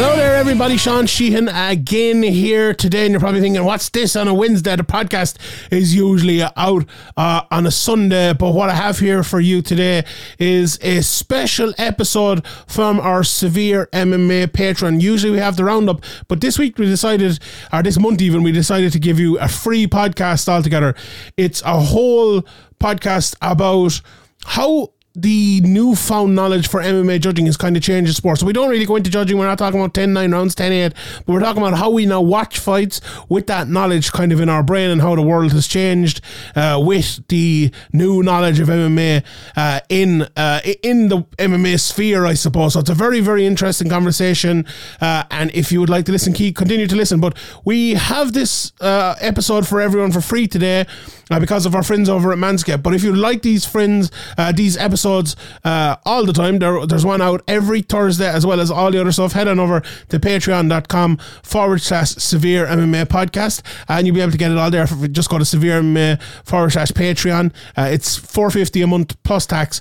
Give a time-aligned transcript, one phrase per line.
[0.00, 0.76] Hello there, everybody.
[0.76, 4.84] Sean Sheehan again here today, and you're probably thinking, "What's this on a Wednesday?" The
[4.84, 5.38] podcast
[5.72, 6.84] is usually out
[7.16, 10.04] uh, on a Sunday, but what I have here for you today
[10.38, 15.00] is a special episode from our Severe MMA Patreon.
[15.00, 17.40] Usually we have the roundup, but this week we decided,
[17.72, 20.94] or this month even, we decided to give you a free podcast altogether.
[21.36, 22.42] It's a whole
[22.78, 24.00] podcast about
[24.44, 28.38] how the newfound knowledge for MMA judging has kind of changed the sport.
[28.38, 29.36] So we don't really go into judging.
[29.36, 30.94] We're not talking about 10 9 rounds, 10 8,
[31.26, 34.48] but we're talking about how we now watch fights with that knowledge kind of in
[34.48, 36.20] our brain and how the world has changed
[36.54, 39.24] uh, with the new knowledge of MMA
[39.56, 42.74] uh, in uh, in the MMA sphere, I suppose.
[42.74, 44.66] So it's a very, very interesting conversation.
[45.00, 47.20] Uh, and if you would like to listen, keep, continue to listen.
[47.20, 50.86] But we have this uh, episode for everyone for free today
[51.30, 52.82] uh, because of our friends over at Manscaped.
[52.82, 57.04] But if you like these friends, uh, these episodes uh, all the time, there, there's
[57.04, 59.32] one out every Thursday as well as all the other stuff.
[59.32, 64.38] Head on over to patreon.com forward slash severe MMA podcast and you'll be able to
[64.38, 64.86] get it all there.
[64.86, 67.52] Just go to severe MMA forward slash Patreon.
[67.76, 69.80] Uh, it's 450 a month plus tax.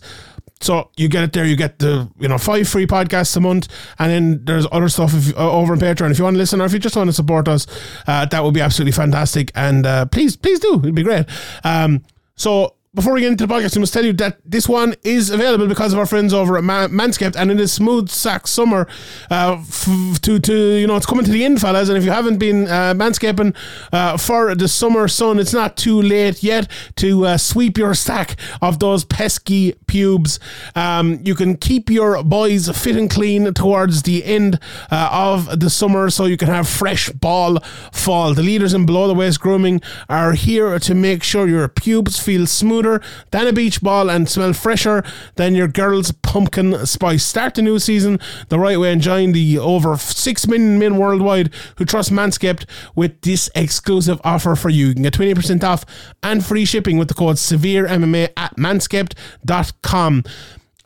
[0.59, 1.45] So you get it there.
[1.45, 3.67] You get the you know five free podcasts a month,
[3.99, 6.11] and then there's other stuff if, uh, over on Patreon.
[6.11, 7.67] If you want to listen or if you just want to support us,
[8.07, 9.51] uh, that would be absolutely fantastic.
[9.55, 10.79] And uh, please, please do.
[10.79, 11.25] It'd be great.
[11.63, 12.03] Um,
[12.35, 15.29] so before we get into the podcast, I must tell you that this one is
[15.29, 18.87] available because of our friends over at Manscaped, and it is smooth sack summer.
[19.29, 21.89] Uh, f- to to you know, it's coming to the end, fellas.
[21.89, 23.55] And if you haven't been uh, manscaping
[23.93, 28.35] uh, for the summer sun, it's not too late yet to uh, sweep your sack
[28.63, 30.39] of those pesky pubes.
[30.75, 34.59] Um, you can keep your boys fit and clean towards the end
[34.89, 37.59] uh, of the summer, so you can have fresh ball
[37.91, 38.33] fall.
[38.33, 42.47] The leaders in below the waist grooming are here to make sure your pubes feel
[42.47, 42.86] smoother
[43.31, 45.03] than a beach ball and smell fresher
[45.35, 47.23] than your girl's pumpkin spice.
[47.23, 51.53] Start the new season the right way and join the over 6 million men worldwide
[51.77, 54.87] who trust Manscaped with this exclusive offer for you.
[54.87, 55.85] You can get 20% off
[56.23, 60.23] and free shipping with the code SEVEREMMA at manscaped.com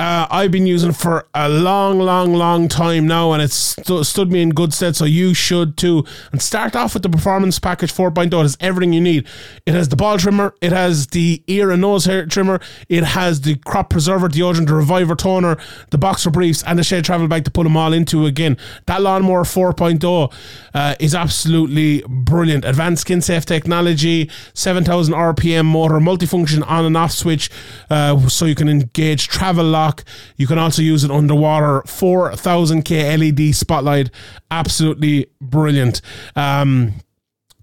[0.01, 4.31] uh, I've been using for a long, long, long time now, and it's st- stood
[4.31, 4.95] me in good stead.
[4.95, 6.05] So you should too.
[6.31, 8.25] And start off with the Performance Package 4.0.
[8.25, 9.27] It has everything you need.
[9.67, 13.41] It has the ball trimmer, it has the ear and nose hair trimmer, it has
[13.41, 15.57] the crop preserver deodorant, the reviver toner,
[15.91, 18.57] the boxer briefs, and the shed travel bag to put them all into again.
[18.87, 20.33] That lawnmower 4.0
[20.73, 22.65] uh, is absolutely brilliant.
[22.65, 27.51] Advanced skin safe technology, 7000 RPM motor, multifunction on and off switch,
[27.91, 29.90] uh, so you can engage travel lock
[30.37, 31.81] you can also use it underwater.
[31.85, 34.09] 4000K LED spotlight.
[34.49, 36.01] Absolutely brilliant.
[36.35, 36.93] Um,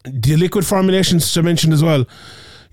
[0.04, 2.06] the liquid formulations I mentioned as well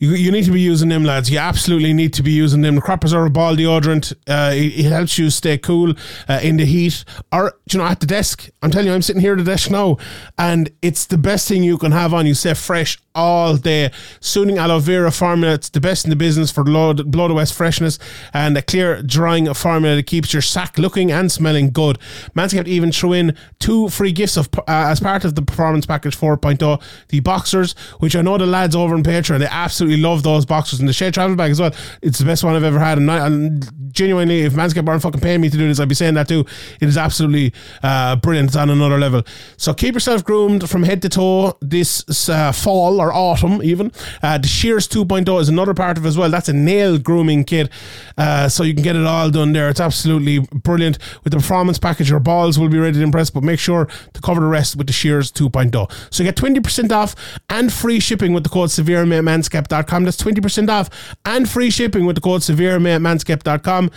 [0.06, 1.30] you, you need to be using them, lads.
[1.30, 2.76] You absolutely need to be using them.
[2.76, 5.94] The crop a ball deodorant, uh, it, it, helps you stay cool
[6.28, 7.04] uh, in the heat.
[7.32, 9.72] Or, you know, at the desk, I'm telling you, I'm sitting here at the desk
[9.72, 9.98] now,
[10.38, 12.26] and it's the best thing you can have on.
[12.26, 13.92] You stay fresh all day.
[14.20, 17.98] Soothing aloe vera formula, it's the best in the business for blow, blow west freshness
[18.34, 21.98] and a clear drying formula that keeps your sack looking and smelling good.
[22.36, 26.18] Manscaped even threw in two free gifts of uh, as part of the Performance Package
[26.18, 30.24] 4.0, the boxers, which I know the lads over in Patreon, they absolutely absolutely love
[30.24, 31.74] those boxers and the shed travel bag as well.
[32.02, 32.98] It's the best one I've ever had.
[32.98, 35.96] And, I, and genuinely, if Manscaped aren't fucking paying me to do this, I'd be
[35.96, 36.46] saying that too.
[36.82, 38.50] It is absolutely uh, brilliant.
[38.50, 39.24] It's on another level.
[39.58, 43.92] So keep yourself groomed from head to toe this uh, fall or autumn, even.
[44.22, 46.30] Uh, the Shears 2.0 is another part of as well.
[46.30, 47.70] That's a nail grooming kit.
[48.18, 49.70] Uh, so you can get it all done there.
[49.70, 50.98] It's absolutely brilliant.
[51.24, 54.22] With the performance package, your balls will be ready to impress, but make sure to
[54.22, 55.92] cover the rest with the Shears 2.0.
[56.14, 57.16] So you get 20% off
[57.50, 60.04] and free shipping with the code severe manscaped manscaped.com.
[60.04, 63.92] That's 20% off and free shipping with the code SEVEREMMA at manscaped.com.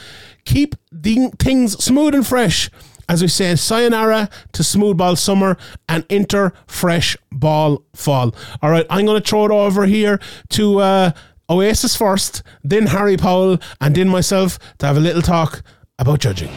[0.44, 2.70] Keep the things smooth and fresh
[3.10, 5.56] as we say, sayonara to smooth ball summer
[5.88, 8.34] and enter fresh ball fall.
[8.60, 11.10] All right, I'm going to throw it over here to uh,
[11.48, 15.62] Oasis first, then Harry Powell, and then myself to have a little talk
[15.98, 16.50] about judging.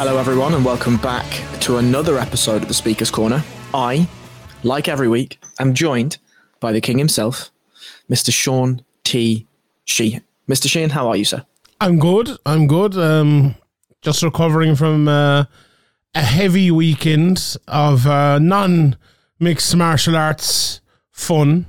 [0.00, 1.26] Hello, everyone, and welcome back
[1.58, 3.42] to another episode of the Speaker's Corner.
[3.74, 4.08] I,
[4.62, 6.18] like every week, am joined
[6.60, 7.50] by the King himself,
[8.08, 8.32] Mr.
[8.32, 9.48] Sean T.
[9.86, 10.22] Sheehan.
[10.48, 10.68] Mr.
[10.68, 11.44] Sheehan, how are you, sir?
[11.80, 12.30] I'm good.
[12.46, 12.96] I'm good.
[12.96, 13.56] Um,
[14.00, 15.46] just recovering from uh,
[16.14, 18.96] a heavy weekend of uh, non
[19.40, 20.80] mixed martial arts
[21.10, 21.66] fun.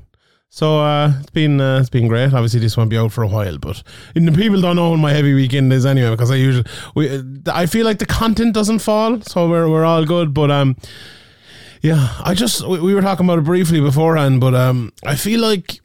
[0.52, 2.34] So uh, it's been uh, it's been great.
[2.34, 3.84] Obviously, this won't be out for a while, but
[4.16, 6.66] the people don't know when my heavy weekend is anyway because I usually
[6.96, 10.34] we I feel like the content doesn't fall, so we're we're all good.
[10.34, 10.76] But um,
[11.82, 15.40] yeah, I just we, we were talking about it briefly beforehand, but um, I feel
[15.40, 15.82] like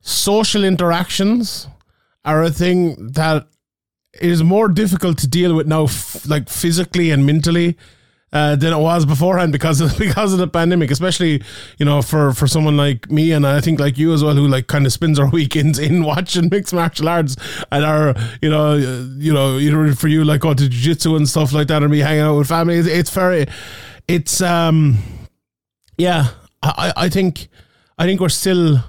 [0.00, 1.66] social interactions
[2.24, 3.48] are a thing that
[4.20, 7.76] is more difficult to deal with now, f- like physically and mentally
[8.34, 11.42] uh, than it was beforehand because of because of the pandemic, especially
[11.78, 14.48] you know for for someone like me and I think like you as well who
[14.48, 17.36] like kind of spends our weekends in watching mixed martial arts
[17.70, 21.28] and are you know uh, you know either for you like go to jiu-jitsu and
[21.28, 22.76] stuff like that and me hanging out with family.
[22.76, 23.46] It's, it's very
[24.08, 24.98] it's um
[25.96, 26.28] yeah
[26.62, 27.48] I I think
[27.96, 28.82] I think we're still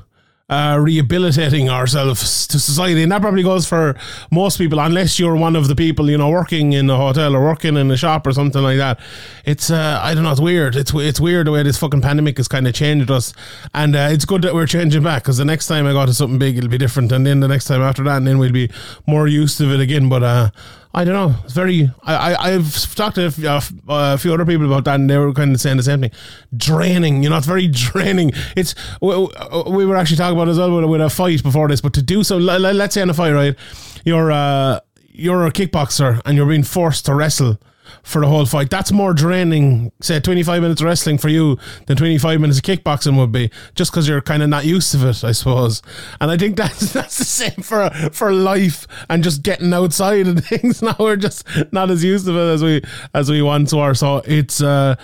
[0.47, 3.01] uh, rehabilitating ourselves to society.
[3.01, 3.95] And that probably goes for
[4.31, 7.43] most people, unless you're one of the people, you know, working in a hotel or
[7.43, 8.99] working in a shop or something like that.
[9.43, 10.75] It's, uh, I don't know, it's weird.
[10.75, 13.33] It's, it's weird the way this fucking pandemic has kind of changed us.
[13.73, 16.13] And uh, it's good that we're changing back because the next time I go to
[16.13, 17.11] something big, it'll be different.
[17.11, 18.69] And then the next time after that, and then we'll be
[19.07, 20.09] more used to it again.
[20.09, 20.49] But, uh,
[20.97, 21.35] I don't know.
[21.43, 21.91] It's very.
[22.03, 25.53] I, I have talked to a few, other people about that, and they were kind
[25.53, 26.11] of saying the same thing.
[26.55, 28.31] Draining, you know, it's very draining.
[28.55, 29.27] It's we,
[29.67, 32.01] we were actually talking about as well with, with, a fight before this, but to
[32.01, 33.57] do so, let, us say in a fight, right?
[34.05, 37.59] You're uh, you're a kickboxer and you're being forced to wrestle
[38.03, 38.69] for the whole fight.
[38.69, 43.31] That's more draining, say, 25 minutes wrestling for you than 25 minutes of kickboxing would
[43.31, 45.81] be, just because you're kind of not used to it, I suppose.
[46.21, 50.43] And I think that's that's the same for for life and just getting outside and
[50.45, 50.81] things.
[50.81, 52.81] Now we're just not as used to it as we
[53.13, 53.93] as we once were.
[53.93, 54.61] So it's.
[54.61, 54.95] Uh,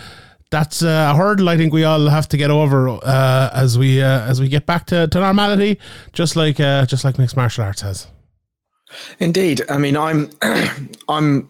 [0.51, 4.21] that's a hurdle I think we all have to get over uh, as we uh,
[4.27, 5.79] as we get back to, to normality,
[6.11, 8.07] just like uh, just like mixed martial arts has.
[9.19, 10.29] Indeed, I mean I'm
[11.09, 11.49] I'm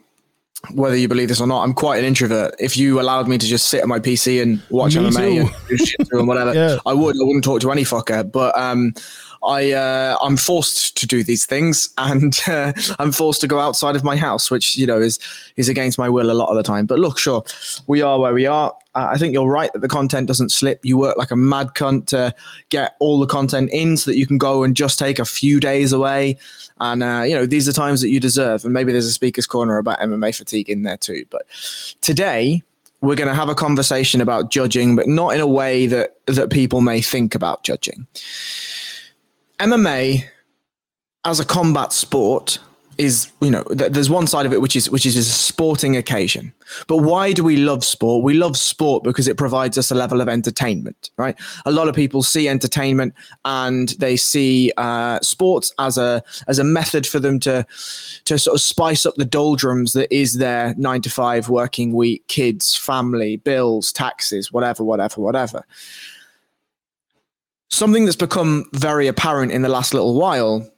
[0.73, 2.55] whether you believe this or not, I'm quite an introvert.
[2.59, 6.11] If you allowed me to just sit at my PC and watch me MMA and,
[6.11, 6.77] and whatever, yeah.
[6.85, 7.15] I would.
[7.15, 8.29] I wouldn't talk to any fucker.
[8.31, 8.93] But um,
[9.43, 13.95] I uh, I'm forced to do these things, and uh, I'm forced to go outside
[13.95, 15.19] of my house, which you know is
[15.55, 16.85] is against my will a lot of the time.
[16.85, 17.43] But look, sure,
[17.87, 18.73] we are where we are.
[18.93, 20.81] Uh, I think you're right that the content doesn't slip.
[20.83, 22.35] You work like a mad cunt to
[22.69, 25.59] get all the content in, so that you can go and just take a few
[25.59, 26.37] days away.
[26.81, 28.65] And uh, you know these are times that you deserve.
[28.65, 31.25] And maybe there's a speaker's corner about MMA fatigue in there too.
[31.29, 31.43] But
[32.01, 32.63] today
[33.01, 36.49] we're going to have a conversation about judging, but not in a way that that
[36.49, 38.07] people may think about judging.
[39.59, 40.23] MMA
[41.23, 42.57] as a combat sport
[43.01, 46.53] is you know there's one side of it which is which is a sporting occasion.
[46.87, 48.23] But why do we love sport?
[48.23, 51.35] We love sport because it provides us a level of entertainment right?
[51.65, 53.13] A lot of people see entertainment
[53.43, 57.65] and they see uh, sports as a as a method for them to
[58.25, 62.27] to sort of spice up the doldrums that is their nine to five working week
[62.27, 65.65] kids family bills taxes whatever whatever whatever.
[67.69, 70.69] Something that's become very apparent in the last little while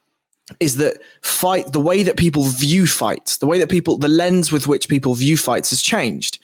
[0.59, 4.51] is that fight the way that people view fights the way that people the lens
[4.51, 6.39] with which people view fights has changed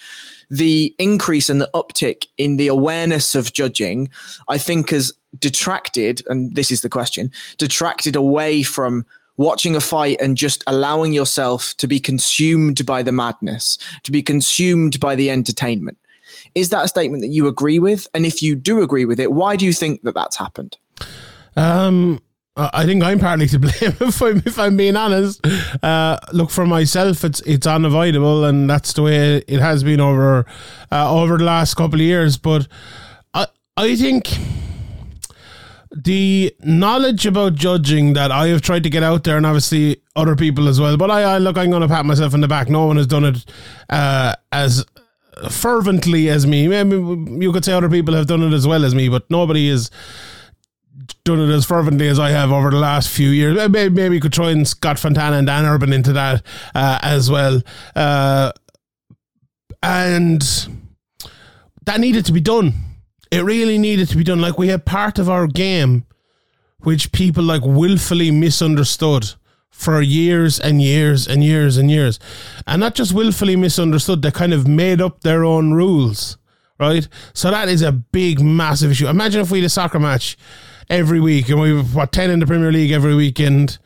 [0.49, 4.09] the increase and the uptick in the awareness of judging
[4.47, 9.05] i think has detracted and this is the question detracted away from
[9.37, 14.23] watching a fight and just allowing yourself to be consumed by the madness to be
[14.23, 15.97] consumed by the entertainment
[16.55, 18.07] is that a statement that you agree with?
[18.13, 20.77] And if you do agree with it, why do you think that that's happened?
[21.55, 22.19] Um,
[22.73, 25.45] I think I'm partly to blame if I'm if I'm being honest.
[25.81, 30.45] Uh, look for myself, it's it's unavoidable, and that's the way it has been over
[30.91, 32.37] uh, over the last couple of years.
[32.37, 32.67] But
[33.33, 33.47] I
[33.77, 34.37] I think
[35.91, 40.35] the knowledge about judging that I have tried to get out there, and obviously other
[40.35, 40.97] people as well.
[40.97, 42.69] But I, I look, I'm going to pat myself in the back.
[42.69, 43.45] No one has done it
[43.89, 44.85] uh, as
[45.49, 46.67] fervently as me.
[46.67, 46.95] Maybe
[47.43, 49.89] you could say other people have done it as well as me, but nobody has
[51.23, 53.55] done it as fervently as I have over the last few years.
[53.69, 56.43] Maybe, maybe you could try and Scott Fontana and Dan Urban into that
[56.75, 57.61] uh, as well.
[57.95, 58.51] Uh,
[59.81, 60.41] and
[61.85, 62.73] that needed to be done.
[63.31, 64.41] It really needed to be done.
[64.41, 66.05] Like we had part of our game
[66.79, 69.33] which people like willfully misunderstood
[69.69, 72.19] for years and years and years and years.
[72.65, 76.37] And not just willfully misunderstood, they kind of made up their own rules,
[76.79, 77.07] right?
[77.33, 79.07] So that is a big, massive issue.
[79.07, 80.37] Imagine if we had a soccer match
[80.89, 83.77] every week and we have what 10 in the Premier League every weekend.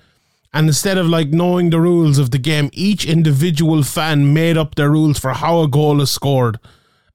[0.53, 4.75] And instead of like knowing the rules of the game, each individual fan made up
[4.75, 6.59] their rules for how a goal is scored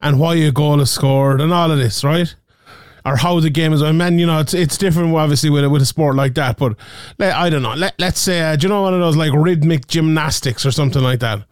[0.00, 2.34] and why a goal is scored and all of this, right?
[3.04, 3.82] or how the game is.
[3.82, 6.58] I mean, you know, it's it's different obviously with with a sport like that.
[6.58, 6.76] But
[7.18, 7.74] I don't know.
[7.74, 11.02] Let let's say, uh, do you know one of those like rhythmic gymnastics or something
[11.02, 11.42] like that?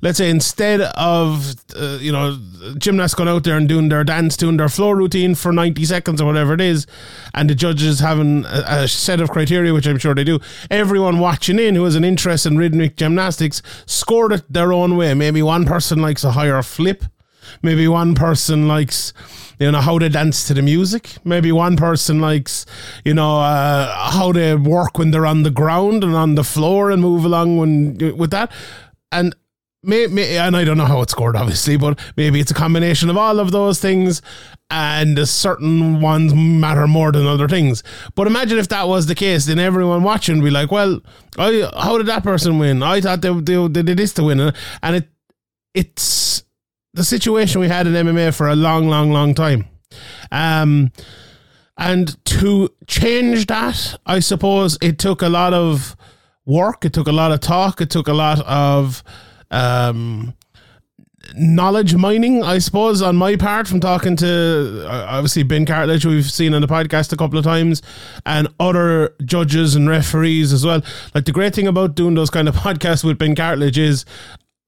[0.00, 2.38] Let's say instead of uh, you know
[2.78, 6.20] gymnasts going out there and doing their dance, doing their floor routine for ninety seconds
[6.20, 6.86] or whatever it is,
[7.34, 10.38] and the judges having a, a set of criteria, which I'm sure they do,
[10.70, 15.14] everyone watching in who has an interest in rhythmic gymnastics scored it their own way.
[15.14, 17.04] Maybe one person likes a higher flip,
[17.62, 19.12] maybe one person likes
[19.58, 21.16] you know how they dance to the music.
[21.24, 22.64] Maybe one person likes
[23.04, 26.90] you know uh, how they work when they're on the ground and on the floor
[26.90, 28.52] and move along when with that.
[29.10, 29.34] And
[29.82, 33.10] may, may, and I don't know how it's scored, obviously, but maybe it's a combination
[33.10, 34.22] of all of those things,
[34.70, 37.82] and certain ones matter more than other things.
[38.14, 41.00] But imagine if that was the case, then everyone watching would be like, "Well,
[41.38, 42.82] I, how did that person win?
[42.82, 45.08] I thought they, they, they did this to win," and it
[45.74, 46.44] it's
[46.94, 49.66] the situation we had in MMA for a long, long, long time.
[50.32, 50.90] Um,
[51.76, 55.96] and to change that, I suppose it took a lot of
[56.44, 56.84] work.
[56.84, 57.80] It took a lot of talk.
[57.80, 59.04] It took a lot of
[59.50, 60.34] um,
[61.34, 66.30] knowledge mining, I suppose, on my part from talking to uh, obviously Ben Cartlidge, we've
[66.30, 67.82] seen on the podcast a couple of times,
[68.24, 70.82] and other judges and referees as well.
[71.14, 74.04] Like the great thing about doing those kind of podcasts with Ben Cartlidge is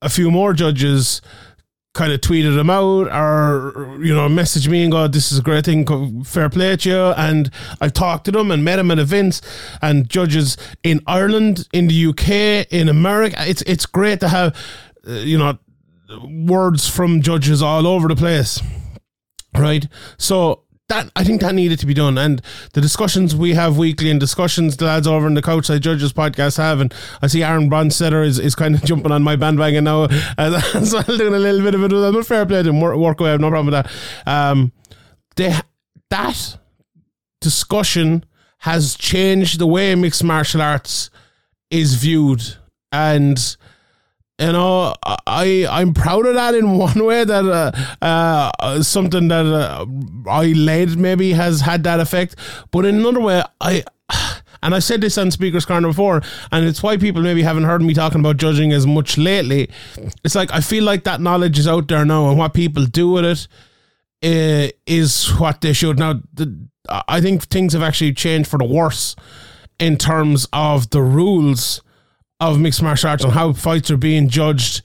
[0.03, 1.21] a few more judges
[1.93, 5.43] kind of tweeted them out or you know message me and go this is a
[5.43, 7.01] great thing fair play to you.
[7.17, 9.41] And I've talked to them and met them at events
[9.83, 13.37] and judges in Ireland in the UK in America.
[13.41, 14.57] It's it's great to have
[15.07, 15.59] uh, you know
[16.25, 18.61] words from judges all over the place
[19.57, 19.87] right?
[20.19, 22.19] So that I think that needed to be done.
[22.19, 22.43] And
[22.75, 26.59] the discussions we have weekly and discussions the lads over in the Couchside Judges podcast
[26.59, 26.93] have, and
[27.23, 30.05] I see Aaron Bronsteter is, is kind of jumping on my bandwagon now
[30.39, 31.93] as well, doing a little bit of it.
[31.93, 34.31] I'm fair play to work, work away, I have no problem with that.
[34.31, 34.73] Um,
[35.37, 35.55] they,
[36.11, 36.59] that
[37.41, 38.25] discussion
[38.59, 41.09] has changed the way mixed martial arts
[41.71, 42.43] is viewed.
[42.93, 43.57] And
[44.41, 49.45] you know, I I'm proud of that in one way that uh, uh, something that
[49.45, 49.85] uh,
[50.29, 52.37] I led maybe has had that effect,
[52.71, 53.85] but in another way, I.
[54.63, 56.21] And I said this on Speaker's Corner before,
[56.53, 59.71] and it's why people maybe haven't heard me talking about judging as much lately.
[60.23, 63.09] It's like I feel like that knowledge is out there now, and what people do
[63.13, 63.49] with it
[64.23, 65.99] uh, is what they should.
[65.99, 66.69] Now, the,
[67.09, 69.17] I think things have actually changed for the worse
[69.79, 71.81] in terms of the rules
[72.41, 74.83] of mixed martial arts and how fights are being judged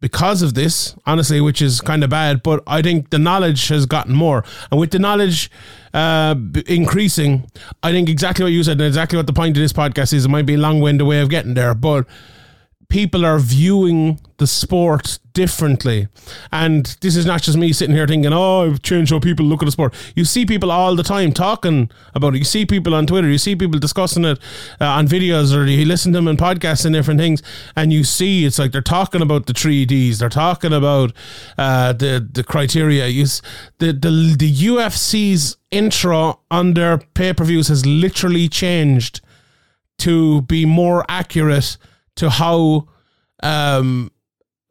[0.00, 2.42] because of this, honestly, which is kind of bad.
[2.42, 5.50] But I think the knowledge has gotten more, and with the knowledge
[5.94, 6.34] uh,
[6.66, 7.50] increasing,
[7.82, 10.24] I think exactly what you said, and exactly what the point of this podcast is.
[10.26, 12.06] It might be a long-winded way of getting there, but
[12.88, 16.08] people are viewing the sport differently.
[16.52, 19.62] And this is not just me sitting here thinking, oh, I've changed how people look
[19.62, 19.94] at the sport.
[20.14, 22.38] You see people all the time talking about it.
[22.38, 23.28] You see people on Twitter.
[23.28, 24.38] You see people discussing it
[24.80, 27.42] uh, on videos or you listen to them in podcasts and different things.
[27.74, 30.18] And you see it's like they're talking about the 3Ds.
[30.18, 31.12] They're talking about
[31.56, 33.06] uh, the, the criteria.
[33.06, 33.24] You,
[33.78, 39.20] the, the, the UFC's intro on their pay-per-views has literally changed
[39.98, 41.78] to be more accurate
[42.16, 42.88] to how
[43.42, 44.10] um,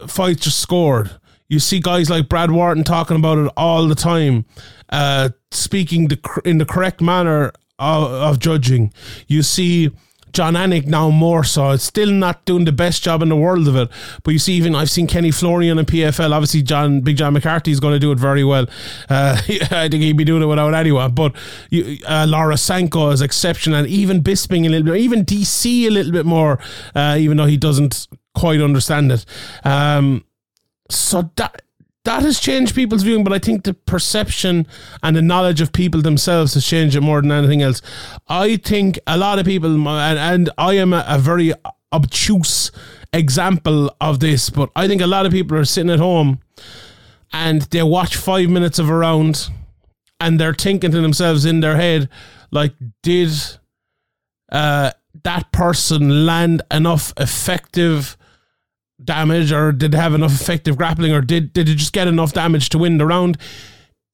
[0.08, 1.12] fights are scored.
[1.48, 4.46] You see guys like Brad Wharton talking about it all the time,
[4.90, 8.92] uh, speaking the, in the correct manner of, of judging.
[9.28, 9.92] You see
[10.36, 11.72] Jon Anik now more so.
[11.72, 13.90] It's still not doing the best job in the world of it.
[14.24, 16.34] But you see, even I've seen Kenny Florian in PFL.
[16.34, 18.68] Obviously, John Big John McCarthy is going to do it very well.
[19.10, 21.14] Uh, I think he'd be doing it without anyone.
[21.14, 21.36] But
[21.70, 23.80] you, uh, Laura Sanko is exceptional.
[23.80, 26.60] And even Bisping a little bit, even DC a little bit more,
[26.94, 29.26] uh, even though he doesn't quite understand it.
[29.64, 30.26] Um,
[30.90, 31.62] so that
[32.06, 34.68] that has changed people's viewing, but I think the perception
[35.04, 37.82] and the knowledge of people themselves has changed it more than anything else.
[38.28, 41.54] I think a lot of people, and, and I am a, a very
[41.92, 42.72] obtuse
[43.12, 46.40] example of this, but I think a lot of people are sitting at home
[47.34, 49.50] and they watch five minutes of a round
[50.20, 52.08] and they're thinking to themselves in their head,
[52.52, 53.32] like, did
[54.52, 54.92] uh,
[55.24, 58.16] that person land enough effective
[59.04, 62.70] damage or did have enough effective grappling or did did it just get enough damage
[62.70, 63.38] to win the round?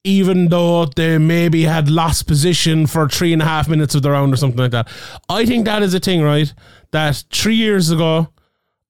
[0.04, 4.10] Even though they maybe had lost position for three and a half minutes of the
[4.10, 4.88] round or something like that.
[5.28, 6.52] I think that is a thing right?
[6.90, 8.28] That three years ago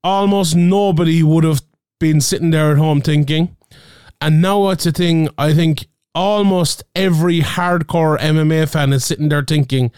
[0.03, 1.63] almost nobody would have
[2.01, 3.57] been sitting there at home thinking.
[4.21, 9.43] And now it's a thing i think almost every hardcore mma fan is sitting there
[9.43, 9.91] thinking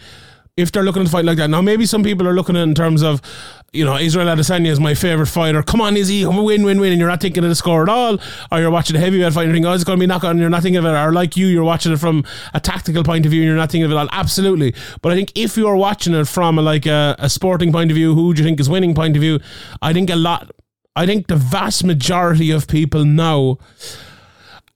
[0.57, 1.49] if they're looking to fight like that.
[1.49, 3.21] Now, maybe some people are looking in terms of,
[3.73, 5.61] you know, Israel Adesanya is my favorite fighter.
[5.61, 8.17] Come on, Izzy, win, win, win, and you're not thinking of the score at all.
[8.51, 10.39] Or you're watching a heavyweight fight and thinking, oh, it's going to be knockout, and
[10.39, 10.93] you're not thinking of it.
[10.93, 13.69] Or like you, you're watching it from a tactical point of view and you're not
[13.69, 14.09] thinking of it at all.
[14.13, 14.73] Absolutely.
[15.01, 17.95] But I think if you're watching it from a, like a, a sporting point of
[17.95, 19.39] view, who do you think is winning point of view,
[19.81, 20.51] I think a lot
[20.95, 23.57] I think the vast majority of people now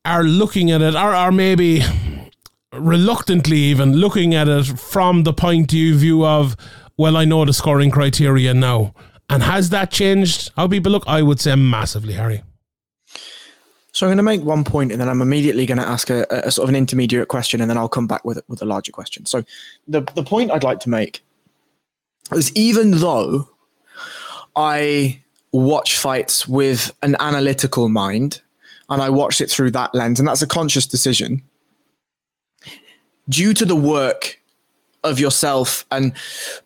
[0.04, 1.82] are looking at it, or, or maybe
[2.74, 6.56] reluctantly even looking at it from the point of view of,
[6.98, 8.94] well, I know the scoring criteria now.
[9.30, 11.04] And has that changed how people look?
[11.08, 12.44] I would say massively, Harry.
[13.92, 16.26] So I'm going to make one point, and then I'm immediately going to ask a,
[16.30, 18.92] a, sort of an intermediate question, and then I'll come back with with a larger
[18.92, 19.26] question.
[19.26, 19.44] So
[19.88, 21.22] the the point I'd like to make
[22.32, 23.50] is even though
[24.56, 25.20] I
[25.52, 28.42] watch fights with an analytical mind,
[28.90, 31.42] and I watch it through that lens, and that's a conscious decision.
[33.30, 34.40] Due to the work
[35.04, 36.12] of yourself and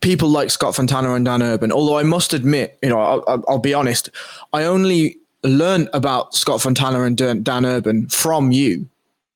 [0.01, 3.59] people like Scott Fontana and Dan Urban, although I must admit, you know, I'll, I'll
[3.59, 4.09] be honest,
[4.53, 8.87] I only learned about Scott Fontana and Dan Urban from you,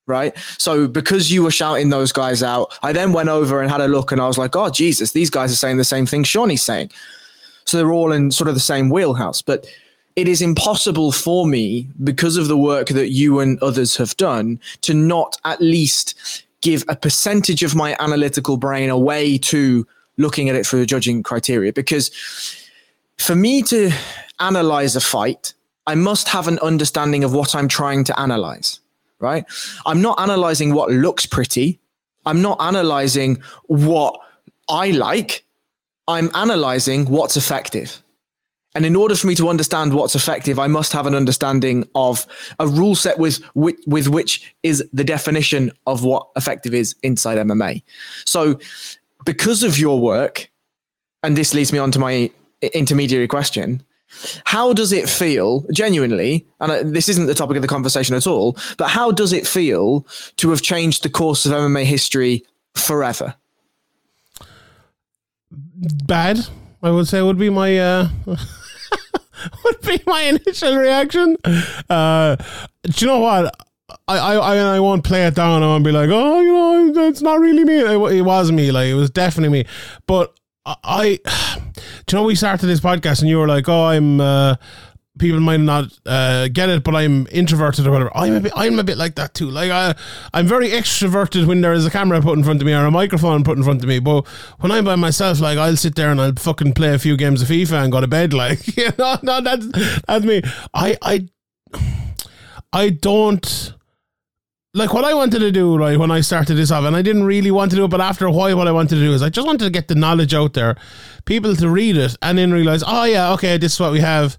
[0.06, 0.36] right?
[0.56, 3.88] So because you were shouting those guys out, I then went over and had a
[3.88, 6.62] look and I was like, oh, Jesus, these guys are saying the same thing Shawnee's
[6.62, 6.90] saying.
[7.66, 9.42] So they're all in sort of the same wheelhouse.
[9.42, 9.66] But
[10.16, 14.58] it is impossible for me, because of the work that you and others have done,
[14.80, 19.86] to not at least give a percentage of my analytical brain away to
[20.18, 21.72] looking at it through the judging criteria.
[21.72, 22.10] Because
[23.16, 23.90] for me to
[24.38, 25.54] analyze a fight,
[25.86, 28.80] I must have an understanding of what I'm trying to analyze,
[29.18, 29.44] right?
[29.86, 31.80] I'm not analyzing what looks pretty.
[32.26, 34.20] I'm not analyzing what
[34.68, 35.44] I like.
[36.06, 38.02] I'm analyzing what's effective.
[38.78, 42.24] And in order for me to understand what's effective, I must have an understanding of
[42.60, 47.38] a rule set with, with, with which is the definition of what effective is inside
[47.38, 47.82] MMA.
[48.24, 48.60] So,
[49.24, 50.48] because of your work,
[51.24, 52.30] and this leads me on to my
[52.72, 53.82] intermediary question,
[54.44, 58.56] how does it feel, genuinely, and this isn't the topic of the conversation at all,
[58.76, 60.06] but how does it feel
[60.36, 63.34] to have changed the course of MMA history forever?
[65.50, 66.46] Bad,
[66.80, 67.76] I would say, would be my.
[67.76, 68.08] Uh...
[69.64, 71.36] would be my initial reaction.
[71.88, 72.36] Uh,
[72.82, 73.54] do you know what?
[74.06, 75.62] I, I, I won't play it down.
[75.62, 77.78] I won't be like, oh, you know, it's not really me.
[77.78, 78.70] It, it was me.
[78.70, 79.68] Like, it was definitely me.
[80.06, 80.34] But
[80.66, 81.18] I,
[82.06, 84.56] do you know, we started this podcast and you were like, oh, I'm, uh,
[85.18, 88.10] people might not uh, get it, but I'm introverted or whatever.
[88.14, 89.50] I'm a bit, I'm a bit like that too.
[89.50, 89.94] Like I,
[90.32, 92.90] I'm very extroverted when there is a camera put in front of me or a
[92.90, 93.98] microphone put in front of me.
[93.98, 94.26] But
[94.60, 97.42] when I'm by myself, like I'll sit there and I'll fucking play a few games
[97.42, 98.32] of FIFA and go to bed.
[98.38, 99.66] Like you know, no, that's
[100.06, 100.42] that's me.
[100.72, 101.28] I, I,
[102.72, 103.74] I don't
[104.74, 107.24] like what I wanted to do, right, when I started this off, and I didn't
[107.24, 109.22] really want to do it, but after a while, what I wanted to do is
[109.22, 110.76] I just wanted to get the knowledge out there,
[111.24, 114.38] people to read it, and then realize, oh, yeah, okay, this is what we have.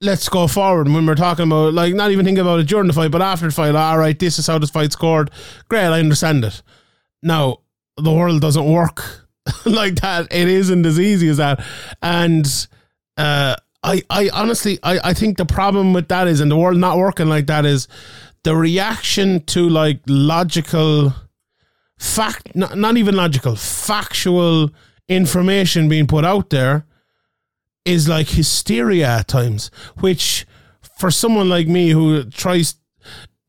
[0.00, 0.86] Let's go forward.
[0.86, 3.22] And when we're talking about, like, not even thinking about it during the fight, but
[3.22, 5.30] after the fight, all right, this is how this fight scored.
[5.68, 6.62] Great, I understand it.
[7.22, 7.58] Now,
[7.96, 9.26] the world doesn't work
[9.64, 10.28] like that.
[10.30, 11.64] It isn't as easy as that.
[12.02, 12.46] And,
[13.16, 16.76] uh, I, I honestly, I, I think the problem with that is, and the world
[16.76, 17.86] not working like that is,
[18.42, 21.12] the reaction to like logical
[21.98, 24.70] fact not, not even logical factual
[25.08, 26.84] information being put out there
[27.86, 29.70] is like hysteria at times
[30.00, 30.46] which
[30.98, 32.74] for someone like me who tries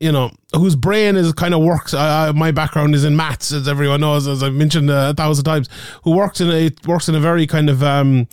[0.00, 3.66] you know whose brain is kind of works I, my background is in maths as
[3.66, 5.68] everyone knows as i've mentioned uh, a thousand times
[6.04, 8.28] who works in a works in a very kind of um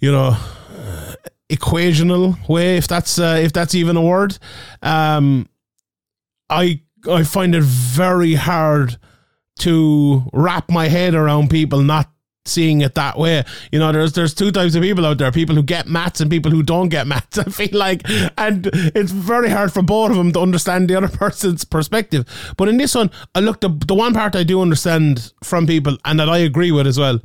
[0.00, 0.36] you know
[1.48, 4.38] equational way if that's uh, if that's even a word.
[4.82, 5.48] Um
[6.48, 8.98] I I find it very hard
[9.60, 12.10] to wrap my head around people not
[12.46, 13.44] seeing it that way.
[13.72, 16.30] You know, there's there's two types of people out there: people who get mats and
[16.30, 17.38] people who don't get mats.
[17.38, 18.02] I feel like,
[18.38, 22.24] and it's very hard for both of them to understand the other person's perspective.
[22.56, 25.96] But in this one, I look the the one part I do understand from people
[26.04, 27.20] and that I agree with as well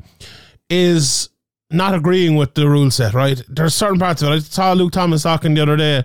[0.69, 1.29] is
[1.71, 3.41] not agreeing with the rule set, right?
[3.47, 4.36] There's certain parts of it.
[4.36, 6.03] I saw Luke Thomas talking the other day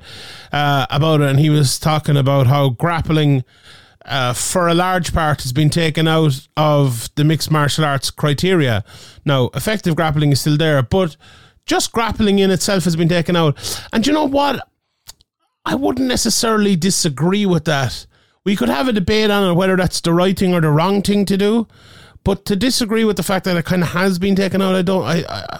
[0.52, 3.44] uh, about it, and he was talking about how grappling,
[4.06, 8.84] uh, for a large part, has been taken out of the mixed martial arts criteria.
[9.24, 11.16] Now, effective grappling is still there, but
[11.66, 13.58] just grappling in itself has been taken out.
[13.92, 14.66] And you know what?
[15.64, 18.06] I wouldn't necessarily disagree with that.
[18.44, 21.24] We could have a debate on whether that's the right thing or the wrong thing
[21.24, 21.66] to do.
[22.22, 24.82] But to disagree with the fact that it kind of has been taken out, I
[24.82, 25.04] don't.
[25.04, 25.58] I, I,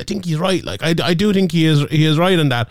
[0.00, 0.62] I think he's right.
[0.62, 1.82] Like I, I do think he is.
[1.90, 2.68] He is right in that.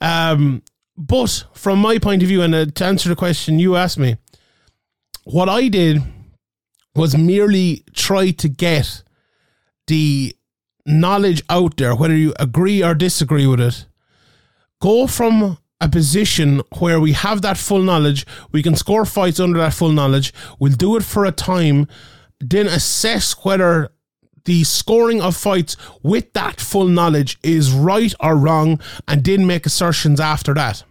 [0.00, 0.62] Um,
[0.96, 4.16] but from my point of view, and uh, to answer the question you asked me,
[5.32, 6.02] what I did
[6.94, 9.02] was merely try to get
[9.86, 10.34] the
[10.86, 13.86] knowledge out there, whether you agree or disagree with it.
[14.80, 19.58] Go from a position where we have that full knowledge, we can score fights under
[19.58, 20.32] that full knowledge.
[20.58, 21.86] We'll do it for a time
[22.40, 23.92] then assess whether
[24.46, 29.66] the scoring of fights with that full knowledge is right or wrong and didn't make
[29.66, 30.82] assertions after that.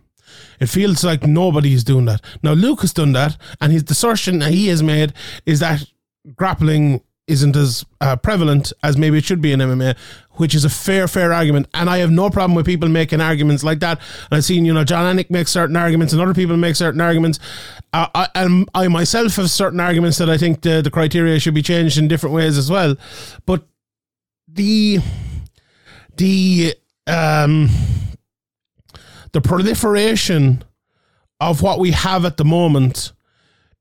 [0.60, 2.22] It feels like nobody's doing that.
[2.44, 5.14] Now, Luke has done that, and his assertion that he has made
[5.46, 5.86] is that
[6.36, 9.96] grappling isn't as uh, prevalent as maybe it should be in MMA,
[10.34, 11.68] which is a fair, fair argument.
[11.76, 14.00] And I have no problem with people making arguments like that.
[14.00, 17.00] And I've seen, you know, Jon Anik make certain arguments and other people make certain
[17.00, 17.40] arguments.
[17.94, 21.54] Uh, I, and I myself have certain arguments that I think the, the criteria should
[21.54, 22.96] be changed in different ways as well.
[23.46, 23.64] But
[24.48, 25.00] the,
[26.18, 26.74] the,
[27.06, 27.70] um,
[29.32, 30.64] the proliferation
[31.40, 33.14] of what we have at the moment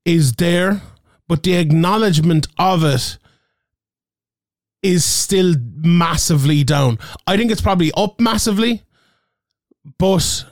[0.05, 0.81] is there,
[1.27, 3.17] but the acknowledgement of it
[4.81, 6.97] is still massively down.
[7.27, 8.83] I think it's probably up massively,
[9.97, 10.45] but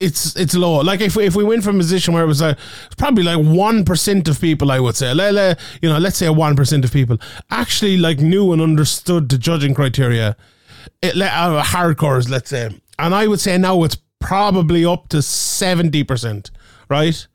[0.00, 0.80] it's it's low.
[0.80, 3.22] Like if we, if we went from a position where it was like it's probably
[3.22, 6.56] like one percent of people, I would say, le, le, you know, let's say one
[6.56, 7.18] percent of people
[7.50, 10.36] actually like knew and understood the judging criteria.
[11.02, 15.22] It let uh, hardcores, let's say, and I would say now it's probably up to
[15.22, 16.50] seventy percent,
[16.90, 17.26] right?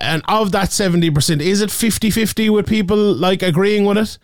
[0.00, 4.18] And of that seventy percent, is it 50-50 with people like agreeing with it?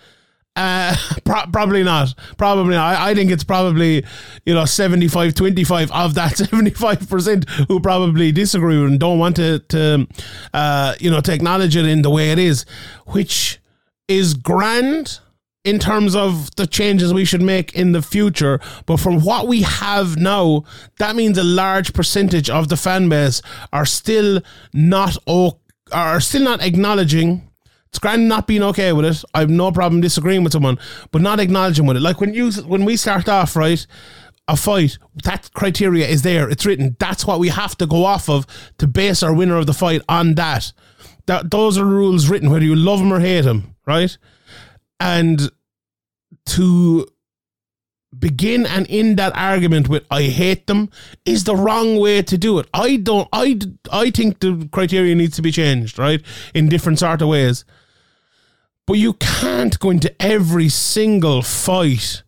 [0.56, 2.14] Uh, pro- probably not.
[2.38, 2.96] Probably not.
[2.96, 4.04] I, I, think it's probably,
[4.46, 10.08] you know, 75 25 of that 75% who probably disagree and don't want to, to
[10.54, 12.64] uh, you know, to acknowledge it in the way it is,
[13.08, 13.60] which
[14.08, 15.20] is grand
[15.64, 18.60] in terms of the changes we should make in the future.
[18.86, 20.64] But from what we have now,
[20.98, 23.42] that means a large percentage of the fan base
[23.72, 24.40] are still
[24.72, 25.16] not,
[25.92, 27.46] are still not acknowledging
[27.90, 29.24] it's grand not being okay with it.
[29.34, 30.78] I have no problem disagreeing with someone,
[31.10, 32.00] but not acknowledging with it.
[32.00, 33.84] Like when you when we start off, right,
[34.46, 36.48] a fight, that criteria is there.
[36.48, 36.96] It's written.
[37.00, 38.46] That's what we have to go off of
[38.78, 40.72] to base our winner of the fight on that.
[41.26, 44.16] That those are rules written, whether you love them or hate them, right?
[45.00, 45.50] And
[46.46, 47.08] to
[48.18, 50.90] begin and end that argument with I hate them
[51.24, 52.68] is the wrong way to do it.
[52.74, 53.58] I don't I
[53.90, 56.22] I think the criteria needs to be changed, right?
[56.54, 57.64] In different sort of ways.
[58.86, 62.22] But you can't go into every single fight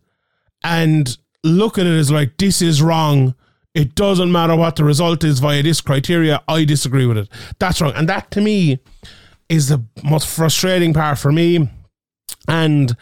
[0.63, 3.35] and look at it as like, this is wrong.
[3.73, 6.41] It doesn't matter what the result is via this criteria.
[6.47, 7.29] I disagree with it.
[7.59, 7.91] That's wrong.
[7.95, 8.79] And that to me
[9.49, 11.69] is the most frustrating part for me.
[12.47, 12.95] And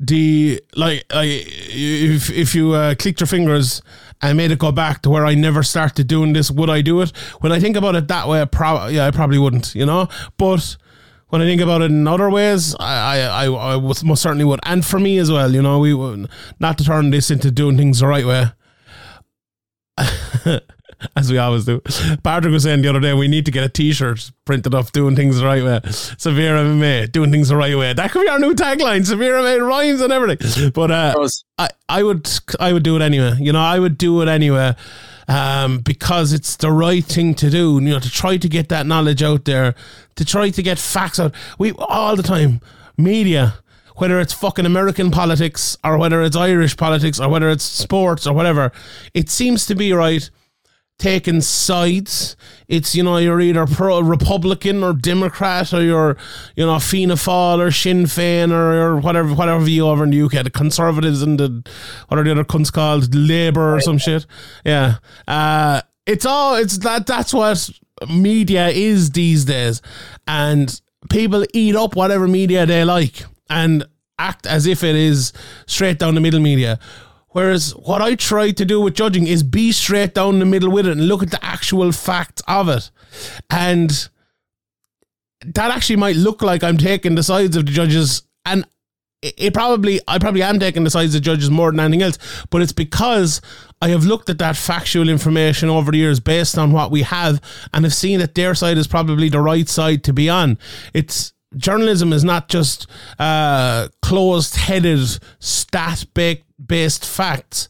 [0.00, 3.82] the like, like if if you uh, clicked your fingers
[4.22, 7.00] and made it go back to where I never started doing this, would I do
[7.00, 7.10] it?
[7.40, 10.08] When I think about it that way, pro- yeah, I probably wouldn't, you know.
[10.36, 10.76] But
[11.28, 14.60] when I think about it in other ways, I, I, I, I most certainly would.
[14.64, 15.94] And for me as well, you know, we
[16.58, 18.46] not to turn this into doing things the right way.
[21.16, 21.80] as we always do.
[22.22, 25.16] Patrick was saying the other day, we need to get a T-shirt printed up doing
[25.16, 25.80] things the right way.
[25.90, 27.92] Severe MMA, doing things the right way.
[27.92, 29.06] That could be our new tagline.
[29.06, 30.70] Severe MMA rhymes and everything.
[30.70, 33.34] But uh, I, I would, I would do it anyway.
[33.38, 34.74] You know, I would do it anyway
[35.28, 37.74] um, because it's the right thing to do.
[37.74, 39.74] You know, to try to get that knowledge out there,
[40.16, 41.34] to try to get facts out.
[41.58, 42.60] We all the time
[42.96, 43.54] media.
[43.96, 48.32] Whether it's fucking American politics or whether it's Irish politics or whether it's sports or
[48.32, 48.70] whatever,
[49.12, 50.30] it seems to be right
[50.98, 52.36] taking sides.
[52.66, 56.16] It's you know you're either pro Republican or Democrat or you're
[56.56, 60.22] you know Fianna Fáil or Sinn Féin or, or whatever whatever you over in the
[60.22, 61.70] UK the Conservatives and the
[62.08, 63.14] what are the other cunts called?
[63.14, 64.26] Labour or some shit.
[64.64, 67.70] Yeah, uh, it's all it's that that's what
[68.08, 69.80] media is these days,
[70.26, 70.80] and
[71.10, 73.84] people eat up whatever media they like and
[74.18, 75.32] act as if it is
[75.66, 76.78] straight down the middle media
[77.30, 80.86] Whereas what I try to do with judging is be straight down the middle with
[80.86, 82.90] it and look at the actual facts of it.
[83.50, 84.08] And
[85.44, 88.64] that actually might look like I'm taking the sides of the judges and
[89.20, 92.18] it probably I probably am taking the sides of the judges more than anything else,
[92.50, 93.40] but it's because
[93.82, 97.40] I have looked at that factual information over the years based on what we have
[97.74, 100.56] and have seen that their side is probably the right side to be on.
[100.94, 102.86] It's journalism is not just
[103.18, 105.18] uh, closed-headed,
[106.68, 107.68] stat-based facts.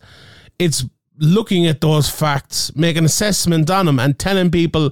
[0.58, 0.84] It's
[1.18, 4.90] looking at those facts, making assessment on them, and telling people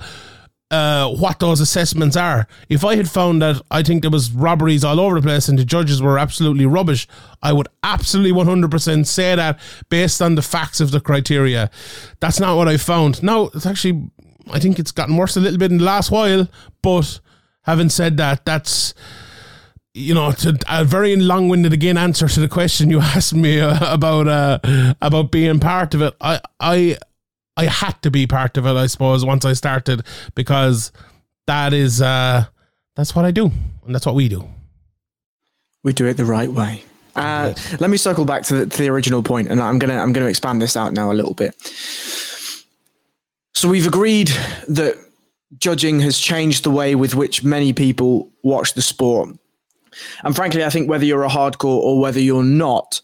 [0.70, 2.46] uh, what those assessments are.
[2.68, 5.58] If I had found that I think there was robberies all over the place and
[5.58, 7.06] the judges were absolutely rubbish,
[7.42, 11.70] I would absolutely 100% say that based on the facts of the criteria.
[12.20, 13.22] That's not what I found.
[13.22, 14.10] Now, it's actually,
[14.50, 16.48] I think it's gotten worse a little bit in the last while,
[16.82, 17.20] but
[17.62, 18.94] having said that, that's
[19.96, 23.92] you know, to a very long-winded again answer to the question you asked me uh,
[23.92, 24.58] about uh,
[25.00, 26.14] about being part of it.
[26.20, 26.98] I I
[27.56, 30.02] I had to be part of it, I suppose, once I started
[30.34, 30.92] because
[31.46, 32.44] that is uh,
[32.94, 33.50] that's what I do
[33.86, 34.46] and that's what we do.
[35.82, 36.82] We do it the right way.
[37.14, 40.12] Uh, let me circle back to the, to the original point, and I'm gonna I'm
[40.12, 41.54] gonna expand this out now a little bit.
[43.54, 44.28] So we've agreed
[44.68, 44.98] that
[45.56, 49.30] judging has changed the way with which many people watch the sport,
[50.24, 53.00] and frankly, I think whether you're a hardcore or whether you're not,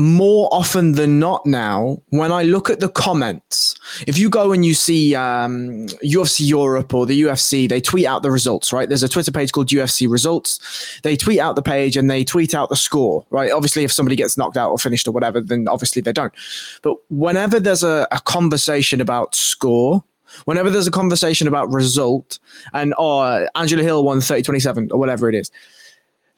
[0.00, 3.74] more often than not now, when I look at the comments,
[4.06, 8.22] if you go and you see um, UFC Europe or the UFC, they tweet out
[8.22, 8.88] the results, right?
[8.88, 11.00] There's a Twitter page called UFC Results.
[11.02, 13.50] They tweet out the page and they tweet out the score, right?
[13.50, 16.32] Obviously, if somebody gets knocked out or finished or whatever, then obviously they don't.
[16.82, 20.02] But whenever there's a, a conversation about score,
[20.46, 22.38] whenever there's a conversation about result,
[22.72, 25.50] and oh, Angela Hill won 30 27 or whatever it is,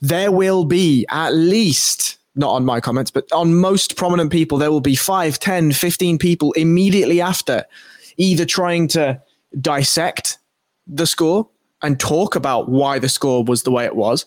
[0.02, 4.70] there will be at least not on my comments, but on most prominent people, there
[4.70, 7.64] will be 5, 10, 15 people immediately after
[8.16, 9.20] either trying to
[9.60, 10.38] dissect
[10.86, 11.48] the score
[11.82, 14.26] and talk about why the score was the way it was,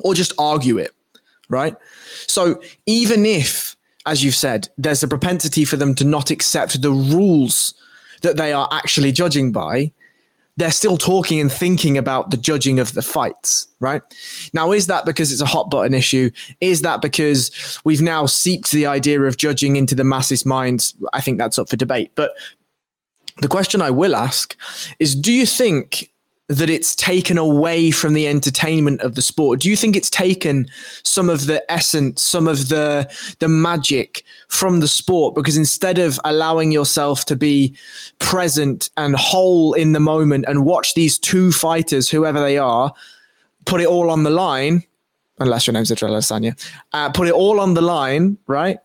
[0.00, 0.92] or just argue it,
[1.48, 1.76] right?
[2.26, 6.90] So even if, as you've said, there's a propensity for them to not accept the
[6.90, 7.74] rules
[8.22, 9.92] that they are actually judging by,
[10.56, 14.02] they're still talking and thinking about the judging of the fights, right?
[14.52, 16.30] Now, is that because it's a hot button issue?
[16.60, 20.94] Is that because we've now seeped the idea of judging into the masses' minds?
[21.12, 22.12] I think that's up for debate.
[22.14, 22.32] But
[23.38, 24.56] the question I will ask
[25.00, 26.10] is do you think
[26.48, 29.60] that it's taken away from the entertainment of the sport?
[29.60, 30.66] Do you think it's taken
[31.02, 35.34] some of the essence, some of the the magic from the sport?
[35.34, 37.74] Because instead of allowing yourself to be
[38.18, 42.92] present and whole in the moment and watch these two fighters, whoever they are,
[43.64, 44.84] put it all on the line,
[45.38, 46.58] unless your name's Israel Adesanya,
[46.92, 48.78] uh, put it all on the line, right?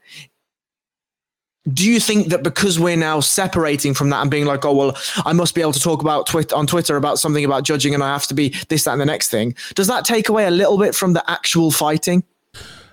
[1.73, 4.97] Do you think that because we're now separating from that and being like, oh well,
[5.25, 8.03] I must be able to talk about Twitter on Twitter about something about judging, and
[8.03, 9.55] I have to be this, that, and the next thing?
[9.75, 12.23] Does that take away a little bit from the actual fighting?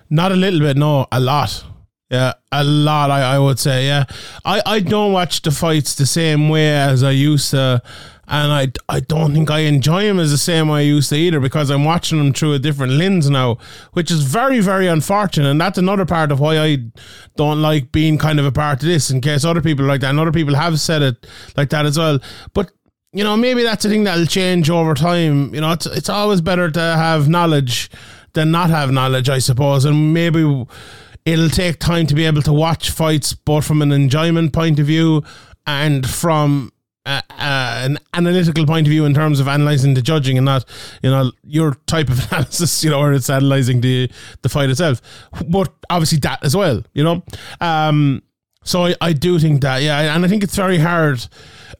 [0.09, 1.63] Not a little bit, no, a lot.
[2.09, 3.11] Yeah, a lot.
[3.11, 3.85] I, I would say.
[3.85, 4.05] Yeah,
[4.45, 7.81] I, I don't watch the fights the same way as I used to
[8.29, 11.15] and I, I don't think I enjoy him as the same way I used to
[11.15, 13.57] either because I'm watching him through a different lens now,
[13.93, 15.49] which is very, very unfortunate.
[15.49, 16.77] And that's another part of why I
[17.37, 20.09] don't like being kind of a part of this, in case other people like that,
[20.09, 22.19] and other people have said it like that as well.
[22.53, 22.71] But
[23.13, 25.55] you know, maybe that's a thing that'll change over time.
[25.55, 27.89] You know, it's it's always better to have knowledge
[28.33, 30.65] than not have knowledge, I suppose, and maybe.
[31.25, 34.85] It'll take time to be able to watch fights both from an enjoyment point of
[34.85, 35.25] view
[35.65, 36.71] and from
[37.07, 40.65] uh, an analytical point of view in terms of analyzing the judging and not
[41.01, 44.09] you know your type of analysis you know or it's analyzing the
[44.41, 45.01] the fight itself.
[45.47, 47.23] But obviously that as well you know?
[47.61, 48.21] Um
[48.63, 51.25] so I, I do think that yeah and I think it's very hard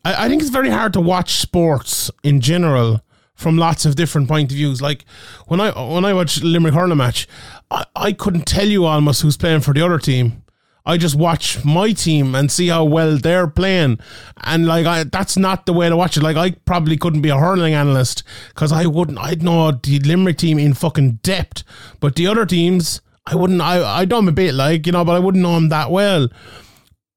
[0.05, 3.01] I, I think it's very hard to watch sports in general
[3.35, 4.81] from lots of different point of views.
[4.81, 5.05] Like
[5.45, 7.27] when I when I watch Limerick hurling match,
[7.69, 10.43] I, I couldn't tell you almost who's playing for the other team
[10.87, 13.99] I just watch my team and see how well they're playing.
[14.45, 16.23] And like, I, that's not the way to watch it.
[16.23, 20.37] Like, I probably couldn't be a hurling analyst because I wouldn't, I'd know the Limerick
[20.37, 21.65] team in fucking depth.
[21.99, 25.03] But the other teams, I wouldn't, I, I know them a bit, like, you know,
[25.03, 26.29] but I wouldn't know them that well.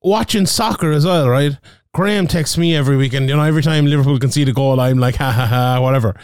[0.02, 1.56] Watching soccer as well, right?
[1.94, 3.28] Graham texts me every weekend.
[3.28, 6.16] You know, every time Liverpool can see the goal, I'm like, ha ha ha, whatever.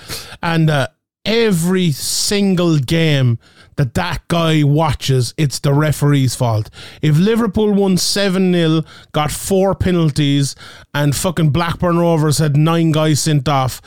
[0.43, 0.89] And uh,
[1.25, 3.39] every single game
[3.77, 6.71] that that guy watches, it's the referee's fault.
[7.03, 10.57] If Liverpool won 7 0, got four penalties,
[10.95, 13.81] and fucking Blackburn Rovers had nine guys sent off,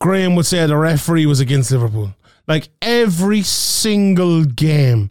[0.00, 2.14] Graham would say the referee was against Liverpool.
[2.48, 5.10] Like every single game,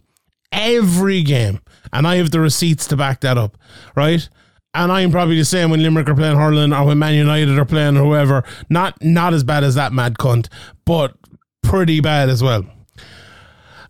[0.50, 1.60] every game.
[1.92, 3.58] And I have the receipts to back that up,
[3.94, 4.26] right?
[4.74, 7.64] And I'm probably the same when Limerick are playing hurling or when Man United are
[7.66, 8.44] playing or whoever.
[8.70, 10.48] Not not as bad as that mad cunt,
[10.86, 11.14] but
[11.62, 12.64] pretty bad as well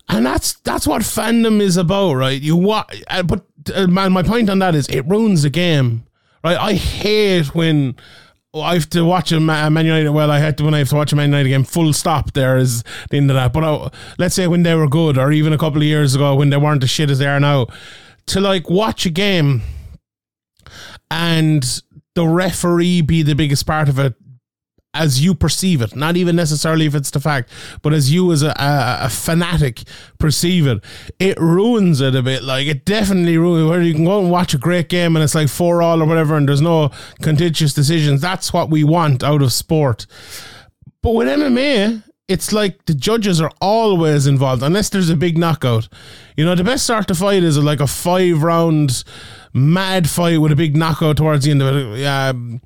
[0.09, 2.41] and that's that's what fandom is about, right?
[2.41, 2.93] You what?
[3.07, 6.03] Uh, but uh, man, my point on that is it ruins the game,
[6.43, 6.57] right?
[6.57, 7.95] I hate when
[8.53, 10.09] I have to watch a Man United.
[10.09, 11.63] Well, I had to when I have to watch a Man United game.
[11.63, 12.33] Full stop.
[12.33, 13.53] There is the end of that.
[13.53, 16.35] But uh, let's say when they were good, or even a couple of years ago
[16.35, 17.67] when they weren't as shit as they are now,
[18.27, 19.61] to like watch a game
[21.09, 21.81] and
[22.15, 24.13] the referee be the biggest part of it
[24.93, 27.49] as you perceive it, not even necessarily if it's the fact,
[27.81, 29.81] but as you as a, a, a, fanatic
[30.19, 30.83] perceive it,
[31.19, 32.43] it ruins it a bit.
[32.43, 35.35] Like it definitely ruins where you can go and watch a great game and it's
[35.35, 38.21] like four all or whatever, and there's no contentious decisions.
[38.21, 40.05] That's what we want out of sport.
[41.01, 45.89] But with MMA, it's like the judges are always involved unless there's a big knockout.
[46.37, 49.03] You know, the best start to fight is like a five round
[49.53, 52.05] mad fight with a big knockout towards the end of it.
[52.05, 52.61] Um,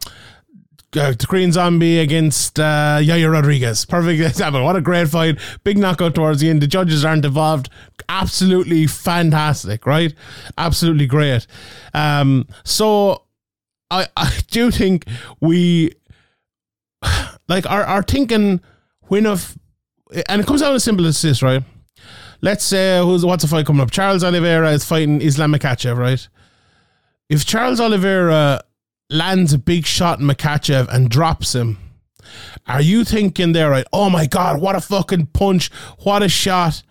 [0.95, 3.85] uh, Korean Zombie against uh, Yair Rodriguez.
[3.85, 4.63] Perfect example.
[4.63, 5.39] What a great fight.
[5.63, 6.61] Big knockout towards the end.
[6.61, 7.69] The judges aren't involved.
[8.09, 10.13] Absolutely fantastic, right?
[10.57, 11.45] Absolutely great.
[11.93, 13.23] Um, so
[13.91, 15.05] I, I do think
[15.41, 15.91] we
[17.47, 18.61] like our, our thinking
[19.07, 19.57] when of
[20.29, 21.63] and it comes out as simple as this, right?
[22.41, 23.91] Let's say who's what's the fight coming up?
[23.91, 26.27] Charles Oliveira is fighting Islam Makhachev, right?
[27.29, 28.61] If Charles Oliveira
[29.09, 31.77] lands a big shot in Makhachev and drops him,
[32.65, 33.85] are you thinking there, right?
[33.93, 35.71] Oh my God, what a fucking punch.
[35.99, 36.83] What a shot.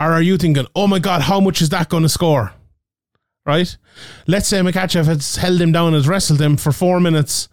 [0.00, 2.52] Or are you thinking, oh my God, how much is that going to score?
[3.44, 3.76] Right?
[4.26, 7.48] Let's say Makhachev has held him down, has wrestled him for four minutes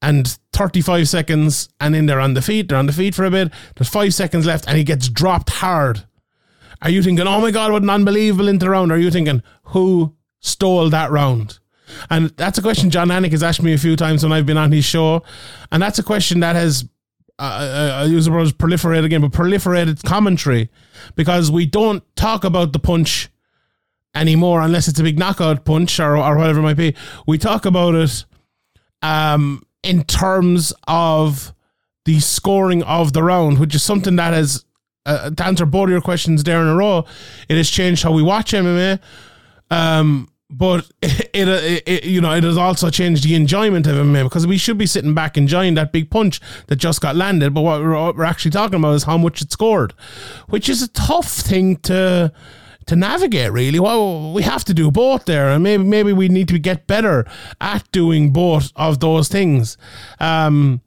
[0.00, 3.30] and 35 seconds, and then they're on the feet, they're on the feet for a
[3.30, 3.50] bit.
[3.74, 6.04] There's five seconds left, and he gets dropped hard.
[6.82, 8.92] Are you thinking, oh my God, what an unbelievable into round?
[8.92, 11.58] Or are you thinking, who stole that round?
[12.10, 14.58] And that's a question Jon Anik has asked me a few times when I've been
[14.58, 15.22] on his show.
[15.72, 16.88] And that's a question that has,
[17.38, 20.70] I use the word proliferate again, but proliferated commentary
[21.16, 23.28] because we don't talk about the punch
[24.14, 26.94] anymore unless it's a big knockout punch or, or whatever it might be.
[27.26, 28.24] We talk about it
[29.02, 31.54] um, in terms of
[32.04, 34.64] the scoring of the round, which is something that has,
[35.06, 37.04] uh, to answer both of your questions there in a row,
[37.48, 39.00] it has changed how we watch MMA.
[39.70, 44.24] Um, but it, it, it, you know it has also changed the enjoyment of MMA
[44.24, 47.52] because we should be sitting back enjoying that big punch that just got landed.
[47.54, 49.94] But what we're, what we're actually talking about is how much it scored
[50.48, 52.32] which is a tough thing to
[52.86, 53.80] to navigate really.
[53.80, 57.26] Well we have to do both there and maybe maybe we need to get better
[57.60, 59.76] at doing both of those things.
[60.20, 60.80] Um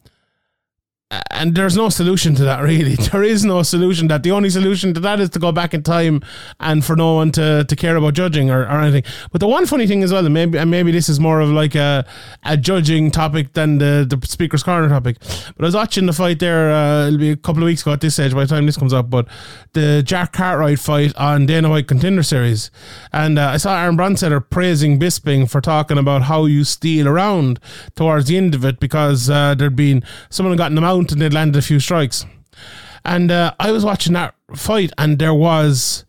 [1.32, 2.96] and there's no solution to that really.
[3.12, 4.24] There is no solution that.
[4.24, 6.22] The only solution to that is to go back in time
[6.60, 9.04] and for no one to, to care about judging or, or anything.
[9.32, 11.50] But the one funny thing as well and maybe and maybe this is more of
[11.50, 12.06] like a,
[12.44, 16.40] a judging topic than the, the speaker's corner topic but I was watching the fight
[16.40, 18.66] there uh, it'll be a couple of weeks ago at this stage by the time
[18.66, 19.28] this comes up but
[19.74, 22.72] the Jack Cartwright fight on Dana White Contender Series.
[23.14, 27.60] And uh, I saw Aaron Bronsteter praising Bisping for talking about how you steal around
[27.96, 31.34] towards the end of it because uh, there'd been someone gotten them out and they'd
[31.34, 32.26] landed a few strikes.
[33.06, 36.06] And uh, I was watching that fight, and there was,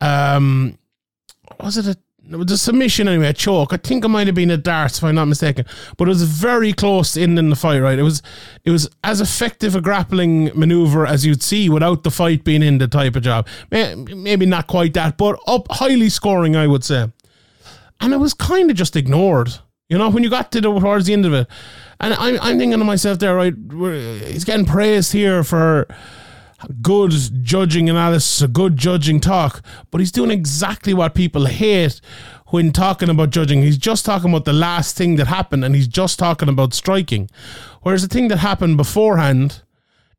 [0.00, 0.78] um,
[1.58, 1.98] was it a
[2.30, 3.72] it was a submission anyway, a choke.
[3.72, 5.64] I think it might have been a D'Arce, if I'm not mistaken.
[5.96, 7.98] But it was very close in in the fight, right?
[7.98, 8.22] It was
[8.64, 12.78] it was as effective a grappling maneuver as you'd see without the fight being in
[12.78, 13.46] the type of job.
[13.70, 17.10] Maybe not quite that, but up highly scoring, I would say.
[18.00, 19.54] And it was kind of just ignored.
[19.88, 21.46] You know, when you got to the towards the end of it,
[21.98, 23.54] and I'm I'm thinking to myself there, right?
[24.26, 25.88] He's getting praised here for
[26.82, 32.02] good judging analysis, a good judging talk, but he's doing exactly what people hate
[32.48, 33.62] when talking about judging.
[33.62, 37.30] He's just talking about the last thing that happened, and he's just talking about striking.
[37.80, 39.62] Whereas the thing that happened beforehand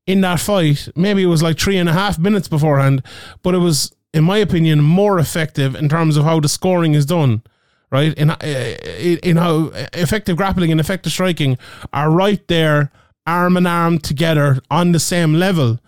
[0.08, 3.04] in that fight, maybe it was like three and a half minutes beforehand,
[3.44, 7.06] but it was, in my opinion, more effective in terms of how the scoring is
[7.06, 7.44] done
[7.92, 8.14] right?
[8.16, 11.58] In, uh, in how effective grappling and effective striking
[11.94, 12.92] are right there,
[13.26, 15.80] arm in arm together on the same level.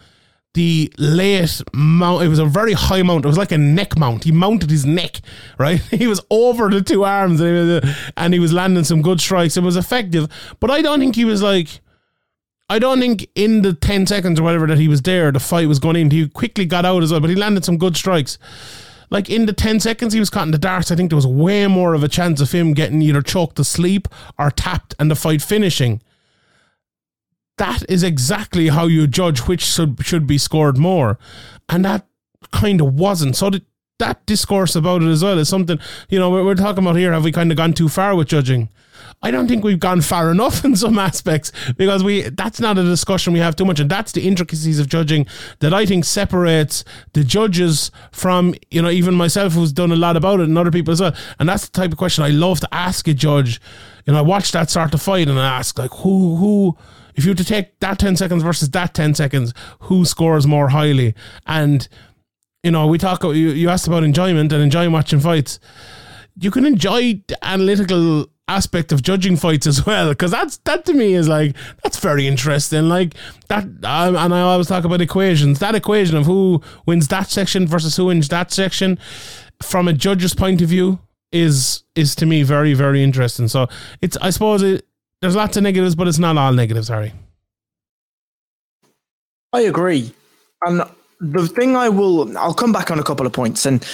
[0.54, 3.24] The late mount, it was a very high mount.
[3.24, 4.26] It was like a neck mount.
[4.26, 5.22] He mounted his neck,
[5.58, 5.80] right?
[5.92, 9.22] He was over the two arms and he was, and he was landing some good
[9.22, 9.56] strikes.
[9.56, 10.28] It was effective,
[10.60, 11.82] but I don't think he was like.
[12.70, 15.68] I don't think in the 10 seconds or whatever that he was there, the fight
[15.68, 16.10] was going in.
[16.10, 18.38] He quickly got out as well, but he landed some good strikes
[19.12, 21.28] like in the 10 seconds he was caught in the D'Arce, I think there was
[21.28, 24.08] way more of a chance of him getting either choked to sleep
[24.40, 26.02] or tapped and the fight finishing.
[27.58, 31.20] That is exactly how you judge which should, should be scored more.
[31.68, 32.08] And that
[32.52, 33.36] kind of wasn't.
[33.36, 33.62] So the,
[34.02, 37.14] that discourse about it as well is something, you know, we're, we're talking about here.
[37.14, 38.70] Have we kind of gone too far with judging?
[39.24, 42.84] I don't think we've gone far enough in some aspects because we that's not a
[42.84, 45.28] discussion we have too much, and that's the intricacies of judging
[45.60, 46.84] that I think separates
[47.14, 50.72] the judges from you know even myself who's done a lot about it and other
[50.72, 51.16] people as well.
[51.40, 53.62] And that's the type of question I love to ask a judge.
[54.06, 56.78] You know, I watch that start to fight and I ask like who who
[57.16, 60.70] if you were to take that 10 seconds versus that 10 seconds, who scores more
[60.70, 61.14] highly?
[61.46, 61.88] And,
[62.64, 65.60] you know, we talk, you, you asked about enjoyment and enjoying watching fights.
[66.40, 70.94] You can enjoy the analytical aspect of judging fights as well because that's that to
[70.94, 73.14] me is like that's very interesting like
[73.48, 77.66] that um, and I always talk about equations that equation of who wins that section
[77.66, 79.00] versus who wins that section
[79.62, 81.00] from a judge's point of view
[81.32, 83.68] is is to me very very interesting so
[84.02, 84.86] it's I suppose it,
[85.22, 87.14] there's lots of negatives but it's not all negatives Sorry.
[89.54, 90.14] I agree
[90.64, 90.82] and
[91.22, 93.86] the thing I will I'll come back on a couple of points and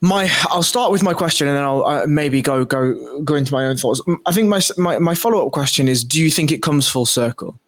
[0.00, 3.52] my I'll start with my question and then I'll uh, maybe go go go into
[3.52, 4.00] my own thoughts.
[4.26, 7.06] I think my my, my follow up question is: Do you think it comes full
[7.06, 7.58] circle?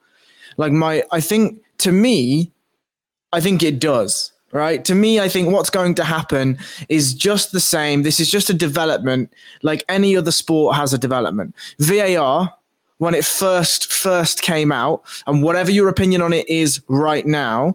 [0.56, 2.52] Like my, I think to me,
[3.32, 4.32] I think it does.
[4.52, 8.02] Right to me, I think what's going to happen is just the same.
[8.02, 9.32] This is just a development,
[9.62, 11.54] like any other sport has a development.
[11.78, 12.52] VAR,
[13.00, 17.74] when it first first came out, and whatever your opinion on it is right now,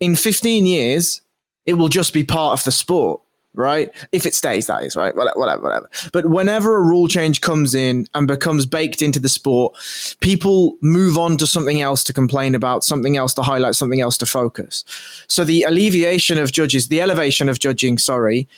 [0.00, 1.20] in 15 years,
[1.66, 3.20] it will just be part of the sport
[3.56, 3.94] right?
[4.10, 5.14] If it stays, that is, right?
[5.14, 5.88] Whatever, whatever.
[6.12, 9.76] But whenever a rule change comes in and becomes baked into the sport,
[10.18, 14.18] people move on to something else to complain about, something else to highlight, something else
[14.18, 14.84] to focus.
[15.28, 18.48] So the alleviation of judges, the elevation of judging, sorry,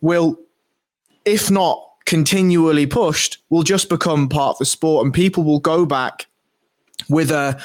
[0.00, 0.38] will,
[1.24, 5.86] if not continually pushed, will just become part of the sport and people will go
[5.86, 6.26] back
[7.08, 7.60] with a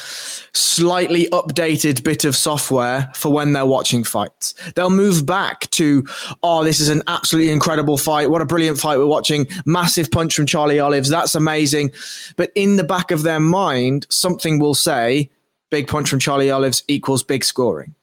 [0.54, 4.54] slightly updated bit of software for when they're watching fights.
[4.76, 6.06] They'll move back to,
[6.44, 8.30] oh, this is an absolutely incredible fight.
[8.30, 9.48] What a brilliant fight we're watching.
[9.66, 11.10] Massive punch from Charlie Olives.
[11.10, 11.92] That's amazing.
[12.36, 15.30] But in the back of their mind, something will say,
[15.70, 17.94] big punch from Charlie Olives equals big scoring.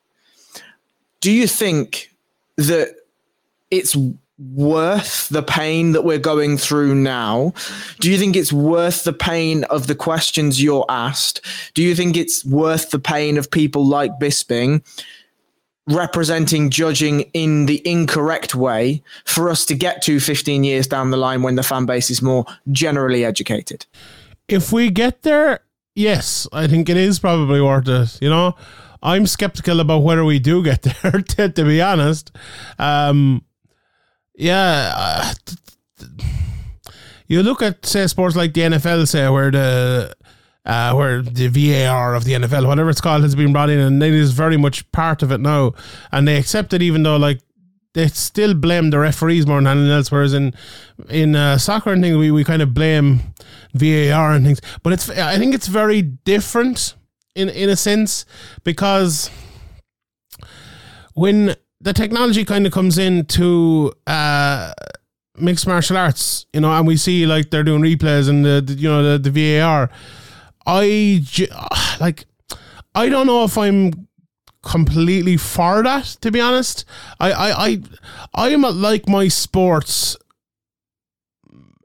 [1.20, 2.14] Do you think
[2.56, 2.94] that
[3.70, 3.96] it's
[4.38, 7.52] worth the pain that we're going through now?
[8.00, 11.40] Do you think it's worth the pain of the questions you're asked?
[11.74, 14.82] Do you think it's worth the pain of people like Bisping
[15.88, 21.16] representing judging in the incorrect way for us to get to 15 years down the
[21.16, 23.86] line when the fan base is more generally educated?
[24.48, 25.60] If we get there,
[25.94, 28.18] yes, I think it is probably worth it.
[28.20, 28.56] You know,
[29.02, 32.32] I'm skeptical about whether we do get there, to, to be honest.
[32.78, 33.44] Um,
[34.36, 34.92] yeah.
[34.96, 35.34] Uh,
[37.26, 40.14] you look at say sports like the NFL, say where the
[40.64, 44.02] uh, where the VAR of the NFL, whatever it's called, has been brought in, and
[44.02, 45.72] it is very much part of it now,
[46.12, 47.40] and they accept it, even though like
[47.94, 50.12] they still blame the referees more than anything else.
[50.12, 50.54] Whereas in
[51.08, 53.20] in uh, soccer and things, we, we kind of blame
[53.74, 56.94] VAR and things, but it's I think it's very different
[57.34, 58.24] in in a sense
[58.64, 59.30] because
[61.14, 61.56] when
[61.86, 64.72] the technology kind of comes into uh,
[65.38, 68.72] mixed martial arts, you know, and we see like they're doing replays and the, the
[68.72, 69.88] you know the, the VAR.
[70.66, 71.22] I
[72.00, 72.26] like,
[72.92, 74.08] I don't know if I'm
[74.64, 76.06] completely for that.
[76.22, 76.84] To be honest,
[77.20, 77.82] I I I
[78.34, 80.16] I am like my sports.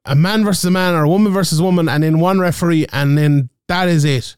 [0.04, 2.88] A man versus a man or a woman versus a woman, and then one referee,
[2.92, 4.36] and then that is it.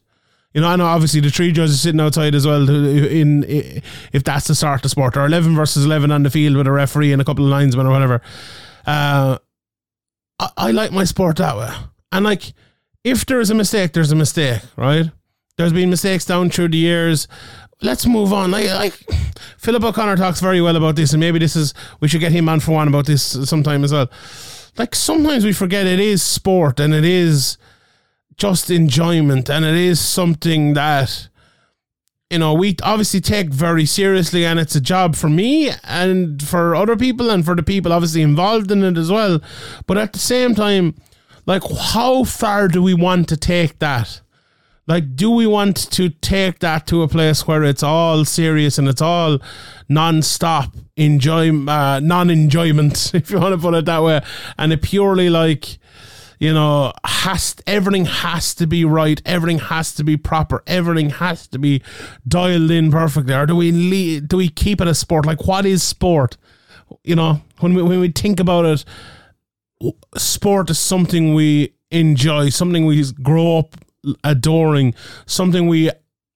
[0.54, 2.68] You know, I know obviously the three judges sitting outside as well.
[2.68, 3.82] In, in
[4.12, 6.72] if that's the start of sport, or eleven versus eleven on the field with a
[6.72, 8.22] referee and a couple of linesmen or whatever.
[8.86, 9.38] Uh,
[10.38, 11.70] I, I like my sport that way,
[12.12, 12.52] and like
[13.02, 15.10] if there is a mistake, there's a mistake, right?
[15.56, 17.26] There's been mistakes down through the years.
[17.82, 18.52] Let's move on.
[18.52, 18.94] Like
[19.58, 22.48] Philip O'Connor talks very well about this, and maybe this is we should get him
[22.48, 24.08] on for one about this sometime as well.
[24.78, 27.58] Like sometimes we forget it is sport and it is
[28.36, 31.28] just enjoyment, and it is something that
[32.30, 36.74] you know we obviously take very seriously, and it's a job for me and for
[36.74, 39.40] other people, and for the people obviously involved in it as well.
[39.86, 40.94] But at the same time,
[41.46, 44.20] like, how far do we want to take that?
[44.86, 48.86] Like, do we want to take that to a place where it's all serious and
[48.86, 49.38] it's all
[49.88, 54.20] non-stop enjoy, uh, non-enjoyment, if you want to put it that way,
[54.58, 55.78] and it purely like
[56.44, 61.46] you know, has everything has to be right, everything has to be proper, everything has
[61.48, 61.82] to be
[62.28, 65.24] dialed in perfectly, or do we le- do we keep it a sport?
[65.24, 66.36] Like, what is sport?
[67.02, 68.84] You know, when we when we think about it,
[70.18, 73.76] sport is something we enjoy, something we grow up
[74.22, 75.90] adoring, something we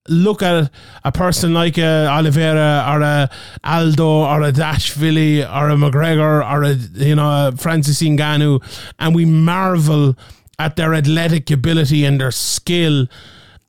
[0.08, 0.70] look at
[1.04, 3.30] a person like a Oliveira or a
[3.64, 8.62] Aldo or a Dashvili or a McGregor or a you know a Francis Ngannou,
[8.98, 10.16] and we marvel
[10.58, 13.06] at their athletic ability and their skill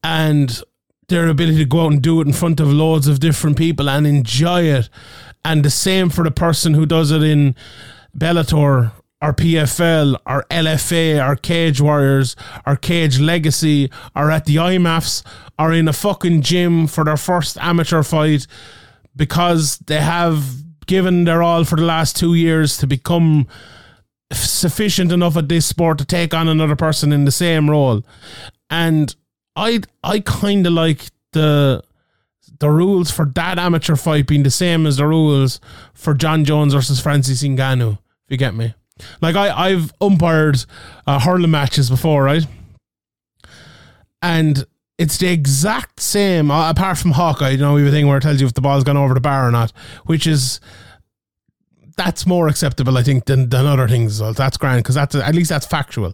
[0.04, 0.64] and
[1.08, 3.90] their ability to go out and do it in front of loads of different people
[3.90, 4.90] and enjoy it.
[5.44, 7.56] And the same for the person who does it in
[8.18, 8.92] Bellator
[9.22, 15.24] our PFL, our LFA, our Cage Warriors, our Cage Legacy, are at the IMMAFs,
[15.58, 18.48] are in a fucking gym for their first amateur fight
[19.16, 20.46] because they have
[20.86, 23.46] given their all for the last two years to become
[24.32, 28.04] sufficient enough at this sport to take on another person in the same role.
[28.70, 29.14] And
[29.56, 31.84] I I kind of like the
[32.60, 35.60] the rules for that amateur fight being the same as the rules
[35.94, 37.94] for Jon Jones versus Francis Ngannou.
[37.94, 38.74] If you get me.
[39.22, 40.66] Like I, I've umpired
[41.08, 42.46] uh, hurling matches before, right?
[44.22, 44.66] And
[44.98, 47.52] it's the exact same, uh, apart from Hawkeye.
[47.52, 49.14] You know, we have a thing where it tells you if the ball's gone over
[49.14, 49.72] the bar or not,
[50.06, 50.60] which is
[51.96, 54.34] that's more acceptable, I think, than, than other things well.
[54.34, 56.14] That's grand because that's at least that's factual.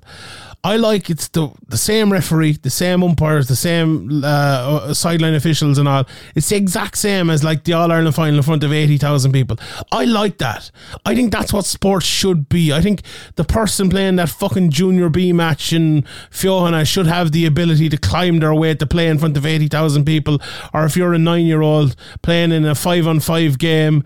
[0.66, 5.36] I like it's the the same referee, the same umpires, the same uh, uh sideline
[5.36, 6.06] officials and all.
[6.34, 9.32] It's the exact same as like the All Ireland final in front of eighty thousand
[9.32, 9.58] people.
[9.92, 10.72] I like that.
[11.06, 12.74] I think that's what sports should be.
[12.74, 13.04] I think
[13.36, 17.98] the person playing that fucking junior B match in Fiona should have the ability to
[17.98, 20.42] climb their way to play in front of eighty thousand people.
[20.74, 24.04] Or if you're a nine year old playing in a five on five game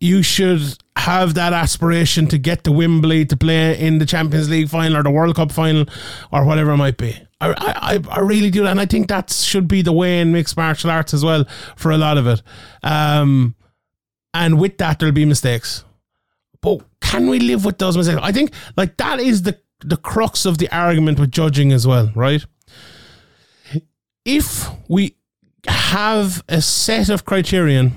[0.00, 4.68] you should have that aspiration to get to Wembley to play in the Champions League
[4.68, 5.86] final or the World Cup final
[6.32, 7.16] or whatever it might be.
[7.40, 8.66] I, I, I really do.
[8.66, 11.44] And I think that should be the way in mixed martial arts as well
[11.76, 12.42] for a lot of it.
[12.82, 13.54] Um,
[14.32, 15.84] and with that, there'll be mistakes.
[16.60, 18.20] But can we live with those mistakes?
[18.22, 22.10] I think like that is the, the crux of the argument with judging as well,
[22.14, 22.44] right?
[24.24, 25.16] If we
[25.66, 27.92] have a set of criterion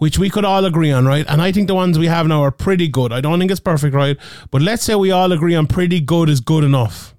[0.00, 1.26] which we could all agree on, right?
[1.28, 3.12] And I think the ones we have now are pretty good.
[3.12, 4.16] I don't think it's perfect, right?
[4.50, 7.14] But let's say we all agree on pretty good is good enough.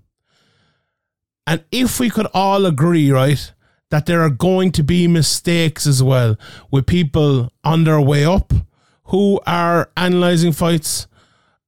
[1.46, 3.54] And if we could all agree, right,
[3.92, 6.38] that there are going to be mistakes as well
[6.72, 8.52] with people on their way up
[9.06, 11.06] who are analyzing fights,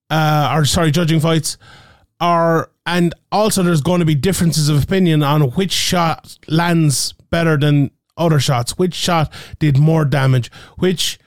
[0.10, 1.60] uh, or sorry, judging fights,
[2.20, 7.56] are and also there's going to be differences of opinion on which shot lands better
[7.56, 8.78] than other shots?
[8.78, 10.52] Which shot did more damage?
[10.78, 11.20] Which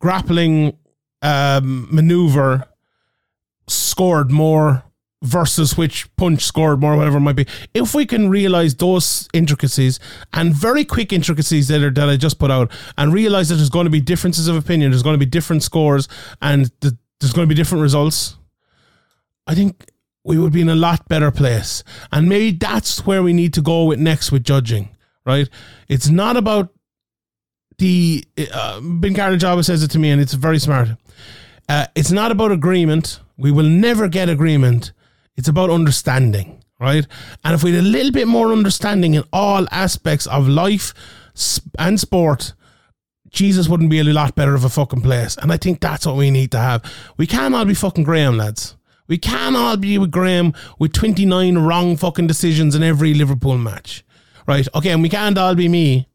[0.00, 0.76] grappling
[1.22, 2.66] um, maneuver
[3.68, 4.84] scored more
[5.22, 7.46] versus which punch scored more, whatever it might be.
[7.74, 10.00] If we can realize those intricacies
[10.32, 13.70] and very quick intricacies that are that I just put out, and realize that there's
[13.70, 16.08] going to be differences of opinion, there's going to be different scores,
[16.40, 18.36] and the, there's going to be different results.
[19.46, 19.90] I think
[20.24, 23.62] we would be in a lot better place, and maybe that's where we need to
[23.62, 24.88] go with next with judging
[25.24, 25.48] right?
[25.88, 26.72] It's not about
[27.78, 28.24] the.
[28.52, 30.88] Uh, Ben always says it to me, and it's very smart.
[31.68, 33.20] Uh, it's not about agreement.
[33.36, 34.92] We will never get agreement.
[35.36, 37.06] It's about understanding, right?
[37.44, 40.92] And if we had a little bit more understanding in all aspects of life
[41.78, 42.54] and sport,
[43.30, 45.36] Jesus wouldn't be a lot better of a fucking place.
[45.36, 46.82] And I think that's what we need to have.
[47.16, 48.76] We can't be fucking Graham, lads.
[49.06, 54.04] We can't be with Graham with 29 wrong fucking decisions in every Liverpool match
[54.50, 54.68] right?
[54.74, 56.08] Okay, and we can't all be me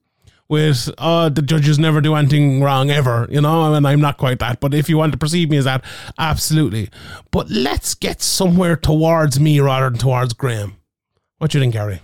[0.47, 4.39] with oh the judges never do anything wrong ever, you know, and I'm not quite
[4.39, 4.59] that.
[4.59, 5.83] But if you want to perceive me as that,
[6.19, 6.89] absolutely.
[7.31, 10.75] But let's get somewhere towards me rather than towards Graham.
[11.39, 12.01] What do you think, Gary?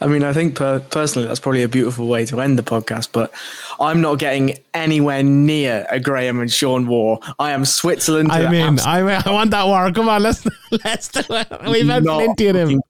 [0.00, 3.10] I mean, I think per- personally that's probably a beautiful way to end the podcast,
[3.12, 3.32] but
[3.78, 7.20] I'm not getting anywhere near a Graham and Sean war.
[7.38, 8.32] I am Switzerland.
[8.32, 9.90] I mean, I, I want that war.
[9.92, 10.44] Come on, let's
[10.84, 11.48] let's do it.
[11.68, 12.80] We've had plenty of them.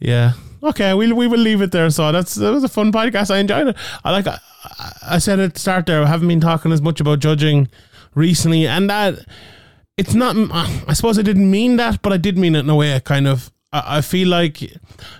[0.00, 0.32] Yeah.
[0.62, 1.88] Okay, we we will leave it there.
[1.90, 3.30] So that's that was a fun podcast.
[3.30, 3.76] I enjoyed it.
[4.04, 4.26] I like.
[4.26, 4.38] I,
[5.02, 6.02] I said at the start there.
[6.02, 7.68] I haven't been talking as much about judging
[8.14, 9.14] recently, and that
[9.96, 10.36] it's not.
[10.52, 12.98] I suppose I didn't mean that, but I did mean it in a way.
[13.00, 13.50] Kind of.
[13.72, 14.62] I feel like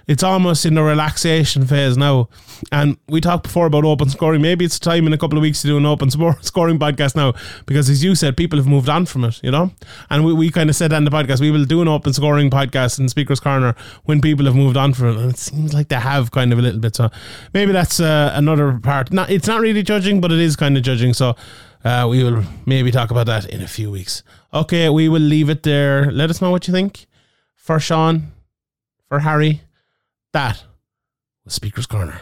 [0.09, 2.29] it's almost in the relaxation phase now.
[2.73, 4.43] And we talked before about open scoring.
[4.43, 7.33] Maybe it's time in a couple of weeks to do an open scoring podcast now
[7.67, 9.71] because, as you said, people have moved on from it, you know?
[10.11, 11.41] And we, we kind of said in the podcast.
[11.41, 14.95] We will do an open scoring podcast in Speaker's Corner when people have moved on
[14.95, 15.21] from it.
[15.21, 16.97] And it seems like they have kind of a little bit.
[16.97, 17.09] So
[17.55, 19.13] maybe that's uh, another part.
[19.13, 21.15] Not, it's not really judging, but it is kind of judging.
[21.15, 21.37] So
[21.85, 24.25] uh, we will maybe talk about that in a few weeks.
[24.53, 26.11] Okay, we will leave it there.
[26.11, 27.07] Let us know what you think.
[27.55, 28.33] For Sean,
[29.11, 29.63] for Harry.
[30.33, 30.65] That
[31.45, 32.21] was Speaker's Corner.